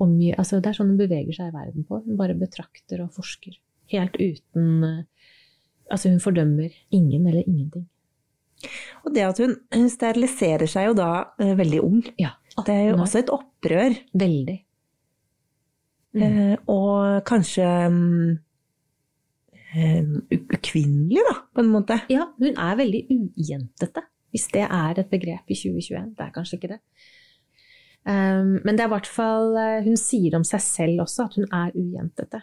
omgir 0.00 0.38
Altså, 0.40 0.62
det 0.64 0.70
er 0.70 0.78
sånn 0.78 0.94
hun 0.94 1.02
beveger 1.02 1.36
seg 1.36 1.50
i 1.50 1.56
verden 1.58 1.84
på. 1.84 2.00
Hun 2.06 2.16
bare 2.16 2.38
betrakter 2.40 3.04
og 3.04 3.12
forsker. 3.18 3.60
Helt 3.92 4.16
uten 4.16 4.86
eh, 4.86 5.28
Altså, 5.90 6.08
hun 6.08 6.22
fordømmer 6.22 6.72
ingen 6.94 7.26
eller 7.26 7.42
ingenting. 7.42 7.84
Og 9.04 9.12
det 9.12 9.24
at 9.26 9.40
hun 9.42 9.56
steriliserer 9.90 10.70
seg 10.70 10.88
jo 10.88 10.96
da 10.96 11.12
eh, 11.42 11.52
veldig 11.58 11.80
ung. 11.84 12.02
Ja, 12.20 12.36
Det 12.56 12.72
er 12.72 12.84
jo 12.92 12.96
18 12.96 13.04
også 13.04 13.22
et 13.24 13.32
opprør. 13.34 13.96
Veldig. 14.24 14.58
Mm. 16.12 16.22
Eh, 16.22 16.56
og 16.66 17.22
kanskje 17.28 17.66
mm, 17.88 18.30
eh, 19.76 20.04
ukvinnelig, 20.56 21.22
da, 21.28 21.36
på 21.54 21.64
en 21.64 21.72
måte. 21.72 22.00
Ja, 22.10 22.26
hun 22.38 22.56
er 22.56 22.78
veldig 22.80 23.04
ujentete, 23.14 24.04
hvis 24.34 24.48
det 24.54 24.66
er 24.66 24.98
et 24.98 25.10
begrep 25.12 25.50
i 25.50 25.58
2021. 25.58 26.14
Det 26.18 26.26
er 26.26 26.34
kanskje 26.34 26.58
ikke 26.58 26.72
det. 26.74 26.80
Um, 28.00 28.56
men 28.64 28.78
det 28.78 28.80
er 28.80 28.88
i 28.88 28.92
hvert 28.94 29.08
fall 29.12 29.50
eh, 29.60 29.82
Hun 29.84 29.98
sier 30.00 30.32
om 30.38 30.44
seg 30.48 30.62
selv 30.64 31.02
også 31.02 31.26
at 31.26 31.34
hun 31.36 31.44
er 31.52 31.74
ujentete. 31.76 32.40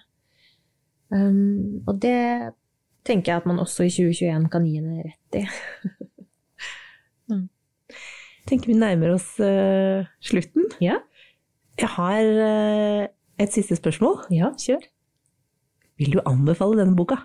Og 1.09 1.93
det 2.03 2.53
tenker 3.07 3.31
jeg 3.31 3.41
at 3.41 3.47
man 3.49 3.63
også 3.63 3.87
i 3.87 3.89
2021 3.89 4.49
kan 4.53 4.67
gi 4.67 4.75
henne 4.75 5.07
rett 5.07 5.39
i. 5.39 5.45
tenker 8.47 8.71
vi 8.71 8.77
nærmer 8.79 9.15
oss 9.15 9.35
eh, 9.43 10.07
slutten. 10.23 10.67
Ja, 10.83 10.99
Jeg 11.77 11.89
har 11.93 12.29
eh, 12.47 13.07
et 13.39 13.53
siste 13.53 13.77
spørsmål. 13.77 14.25
ja 14.33 14.51
kjør. 14.57 14.85
Vil 15.97 16.13
du 16.13 16.21
anbefale 16.25 16.77
denne 16.77 16.95
boka? 16.97 17.17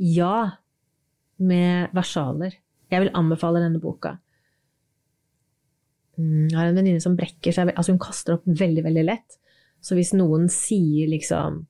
Ja, 0.00 0.56
med 1.40 1.92
versaler. 1.96 2.56
Jeg 2.90 3.04
vil 3.04 3.12
anbefale 3.16 3.62
denne 3.62 3.80
boka. 3.80 4.16
Mm, 6.18 6.48
Jeg 6.50 6.58
har 6.58 6.68
en 6.68 6.76
venninne 6.76 7.00
som 7.00 7.16
brekker 7.16 7.54
seg 7.54 7.72
Altså, 7.76 7.94
hun 7.94 8.02
kaster 8.02 8.36
opp 8.36 8.44
veldig, 8.44 8.84
veldig 8.84 9.04
lett. 9.06 9.38
Så 9.80 9.96
hvis 9.96 10.12
noen 10.12 10.48
sier 10.52 11.08
liksom 11.08 11.62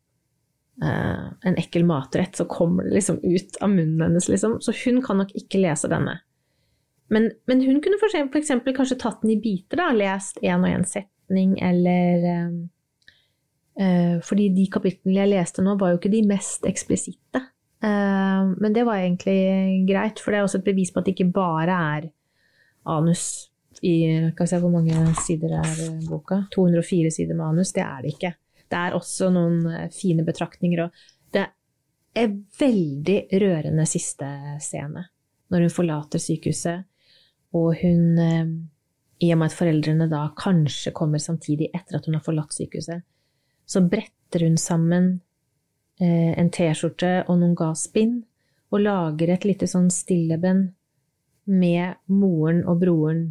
uh, 0.83 1.27
en 1.47 1.59
ekkel 1.61 1.85
matrett, 1.87 2.35
så 2.35 2.49
kommer 2.51 2.89
det 2.89 2.97
liksom 2.97 3.21
ut 3.23 3.61
av 3.63 3.71
munnen 3.71 4.03
hennes, 4.03 4.27
liksom. 4.33 4.59
Så 4.65 4.75
hun 4.85 4.99
kan 5.05 5.21
nok 5.23 5.31
ikke 5.39 5.63
lese 5.63 5.91
denne. 5.91 6.17
Men, 7.11 7.31
men 7.51 7.63
hun 7.63 7.79
kunne 7.83 7.99
for 7.99 8.11
eksempel, 8.11 8.33
for 8.33 8.43
eksempel 8.43 8.75
kanskje 8.75 8.99
tatt 9.03 9.23
den 9.23 9.37
i 9.37 9.41
biter, 9.43 9.79
da. 9.79 9.91
Lest 9.95 10.43
én 10.43 10.63
og 10.63 10.71
én 10.71 10.87
setning, 10.87 11.57
eller 11.63 12.27
eh, 12.33 12.51
Fordi 14.27 14.51
de 14.53 14.67
kapitlene 14.69 15.23
jeg 15.23 15.31
leste 15.31 15.63
nå, 15.65 15.73
var 15.81 15.95
jo 15.95 16.01
ikke 16.01 16.11
de 16.13 16.19
mest 16.29 16.67
eksplisitte. 16.69 17.41
Eh, 17.81 18.43
men 18.61 18.75
det 18.77 18.85
var 18.85 19.01
egentlig 19.01 19.87
greit, 19.89 20.21
for 20.21 20.33
det 20.33 20.41
er 20.41 20.49
også 20.49 20.61
et 20.61 20.67
bevis 20.67 20.93
på 20.93 21.01
at 21.01 21.09
det 21.09 21.15
ikke 21.17 21.33
bare 21.33 21.77
er 21.97 22.11
anus 22.91 23.47
i 23.81 23.95
Skal 24.35 24.45
vi 24.45 24.51
se 24.51 24.59
hvor 24.61 24.73
mange 24.75 25.15
sider 25.23 25.55
er 25.57 25.79
eh, 25.87 26.03
boka? 26.05 26.43
204 26.53 27.13
sider 27.15 27.39
med 27.39 27.47
anus. 27.47 27.73
Det 27.73 27.85
er 27.85 28.03
det 28.03 28.13
ikke. 28.13 28.35
Det 28.71 28.81
er 28.81 28.97
også 28.97 29.31
noen 29.33 29.63
eh, 29.71 29.87
fine 29.95 30.27
betraktninger, 30.27 30.85
og 30.85 31.33
det 31.33 31.47
er 32.21 32.35
veldig 32.61 33.19
rørende 33.41 33.87
siste 33.89 34.29
scene. 34.61 35.07
Når 35.51 35.65
hun 35.65 35.73
forlater 35.73 36.23
sykehuset, 36.23 36.85
og 37.57 37.73
hun 37.81 38.21
eh, 38.21 38.53
I 39.25 39.33
og 39.33 39.41
med 39.41 39.49
at 39.49 39.57
foreldrene 39.57 40.11
da 40.13 40.27
kanskje 40.37 40.93
kommer 40.97 41.23
samtidig 41.23 41.71
etter 41.73 41.99
at 41.99 42.07
hun 42.09 42.19
har 42.19 42.27
forlatt 42.27 42.53
sykehuset, 42.57 43.01
så 43.71 43.83
bretter 43.87 44.47
hun 44.47 44.59
sammen 44.59 45.13
eh, 46.03 46.33
en 46.39 46.51
T-skjorte 46.51 47.13
og 47.29 47.39
noen 47.39 47.57
gasspinn 47.59 48.21
og 48.71 48.83
lager 48.83 49.35
et 49.35 49.47
lite 49.47 49.69
sånn 49.71 49.91
stilleben 49.95 50.65
med 51.51 51.99
moren 52.11 52.65
og 52.69 52.81
broren 52.83 53.23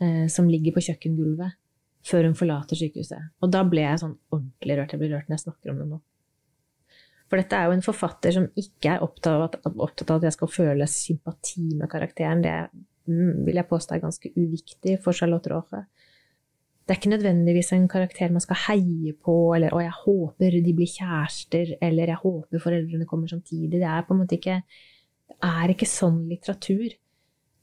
eh, 0.00 0.24
som 0.32 0.48
ligger 0.48 0.76
på 0.76 0.84
kjøkkengulvet 0.88 1.58
før 2.06 2.26
hun 2.26 2.38
forlater 2.38 2.78
sykehuset. 2.78 3.30
Og 3.44 3.52
da 3.52 3.62
ble 3.68 3.84
jeg 3.84 4.00
sånn 4.02 4.16
ordentlig 4.32 4.78
rørt. 4.78 4.94
Jeg 4.94 5.02
blir 5.02 5.12
rørt 5.14 5.28
når 5.28 5.38
jeg 5.38 5.44
snakker 5.44 5.72
om 5.72 5.82
det 5.82 5.88
nå. 5.92 6.00
For 7.30 7.40
dette 7.40 7.56
er 7.56 7.68
jo 7.68 7.76
en 7.76 7.84
forfatter 7.84 8.34
som 8.34 8.48
ikke 8.58 8.96
er 8.96 9.04
opptatt 9.04 9.32
av 9.32 9.44
at, 9.46 9.54
opptatt 9.70 10.10
av 10.10 10.18
at 10.18 10.26
jeg 10.26 10.36
skal 10.36 10.50
føle 10.52 10.88
sympati 10.90 11.68
med 11.78 11.88
karakteren. 11.92 12.42
Det 12.44 12.56
mm, 13.08 13.44
vil 13.46 13.60
jeg 13.60 13.68
påstå 13.70 13.96
er 13.96 14.02
ganske 14.02 14.32
uviktig 14.34 14.98
for 15.04 15.16
Charlotte 15.16 15.52
Roche. 15.52 15.84
Det 16.82 16.90
er 16.90 16.98
ikke 16.98 17.12
nødvendigvis 17.12 17.72
en 17.72 17.88
karakter 17.88 18.32
man 18.34 18.42
skal 18.42 18.58
heie 18.66 19.12
på, 19.14 19.54
eller 19.54 19.70
'å, 19.70 19.82
jeg 19.82 19.98
håper 20.04 20.56
de 20.64 20.72
blir 20.74 20.90
kjærester', 20.90 21.76
eller 21.80 22.06
'jeg 22.06 22.22
håper 22.24 22.58
foreldrene 22.58 23.06
kommer 23.06 23.28
samtidig'. 23.28 23.78
Det 23.78 23.86
er 23.86 24.02
på 24.02 24.14
en 24.14 24.20
måte 24.20 24.38
ikke 24.38 24.62
er 25.42 25.72
ikke 25.72 25.86
sånn 25.86 26.28
litteratur. 26.28 26.90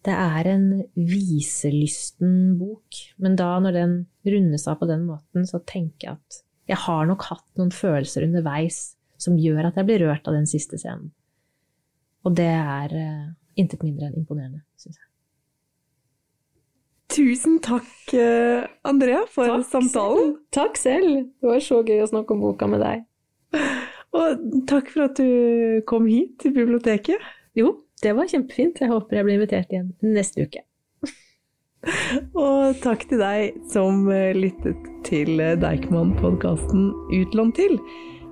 Det 0.08 0.16
er 0.16 0.48
en 0.48 0.84
viselysten 0.96 2.58
bok, 2.60 3.02
men 3.18 3.36
da 3.36 3.60
når 3.60 3.76
den 3.76 3.96
rundes 4.26 4.68
av 4.68 4.80
på 4.80 4.88
den 4.88 5.04
måten, 5.06 5.46
så 5.46 5.60
tenker 5.68 6.08
jeg 6.08 6.16
at 6.16 6.40
jeg 6.70 6.78
har 6.86 7.06
nok 7.10 7.26
hatt 7.32 7.48
noen 7.60 7.72
følelser 7.72 8.24
underveis 8.24 8.96
som 9.20 9.38
gjør 9.38 9.68
at 9.68 9.80
jeg 9.80 9.90
blir 9.90 10.06
rørt 10.06 10.28
av 10.30 10.38
den 10.38 10.48
siste 10.48 10.80
scenen. 10.80 11.12
Og 12.24 12.36
det 12.36 12.48
er 12.48 12.96
uh, 12.96 13.28
intet 13.60 13.84
mindre 13.84 14.08
enn 14.08 14.20
imponerende, 14.22 14.64
syns 14.80 14.96
jeg. 14.96 15.09
Tusen 17.10 17.58
takk, 17.60 18.14
eh, 18.14 18.68
Andrea, 18.86 19.24
for 19.34 19.64
samtalen. 19.66 20.36
Takk 20.54 20.78
selv. 20.78 21.26
Det 21.42 21.48
var 21.50 21.60
så 21.66 21.82
gøy 21.82 22.04
å 22.04 22.10
snakke 22.12 22.36
om 22.36 22.44
boka 22.44 22.68
med 22.70 22.84
deg. 22.86 23.06
Og 24.20 24.44
takk 24.70 24.92
for 24.94 25.08
at 25.08 25.18
du 25.18 25.82
kom 25.90 26.06
hit 26.10 26.38
til 26.44 26.54
biblioteket. 26.54 27.18
Jo, 27.58 27.80
det 28.04 28.14
var 28.18 28.30
kjempefint. 28.30 28.78
Jeg 28.82 28.94
håper 28.94 29.18
jeg 29.18 29.26
blir 29.26 29.40
invitert 29.40 29.74
igjen 29.74 29.90
neste 30.06 30.46
uke. 30.46 30.62
Og 32.38 32.78
takk 32.84 33.08
til 33.10 33.24
deg 33.24 33.58
som 33.74 34.06
eh, 34.14 34.38
lyttet 34.38 34.90
til 35.10 35.42
eh, 35.42 35.58
Deichman-podkasten 35.58 36.92
Utlånt 37.24 37.58
til. 37.58 37.80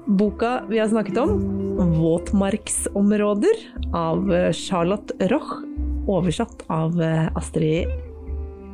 Boka 0.08 0.60
vi 0.70 0.78
har 0.80 0.88
snakket 0.94 1.18
om, 1.20 1.34
'Våtmarksområder' 1.98 3.66
av 3.98 4.30
Charlotte 4.56 5.18
Roch, 5.34 5.58
oversatt 6.08 6.64
av 6.72 6.96
Astrid 7.36 8.07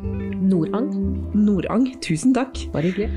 Nordang. 0.04 0.92
Nordang. 1.34 1.88
Tusen 2.04 2.34
takk. 2.36 2.66
Bare 2.74 2.92
hyggelig. 2.92 3.10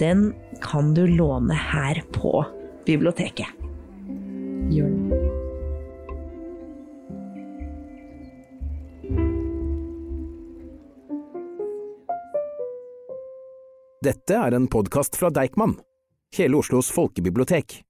Den 0.00 0.32
kan 0.62 0.94
du 0.94 1.06
låne 1.06 1.54
her 1.54 2.02
på 2.12 2.44
biblioteket. 2.86 3.48
Gjør 4.70 4.90
det. 4.90 5.20
Dette 14.00 14.32
er 14.32 14.54
en 14.56 14.64
podkast 14.72 15.18
fra 15.20 15.28
Deichman, 15.28 15.74
hele 16.32 16.56
Oslos 16.56 16.88
folkebibliotek. 16.94 17.82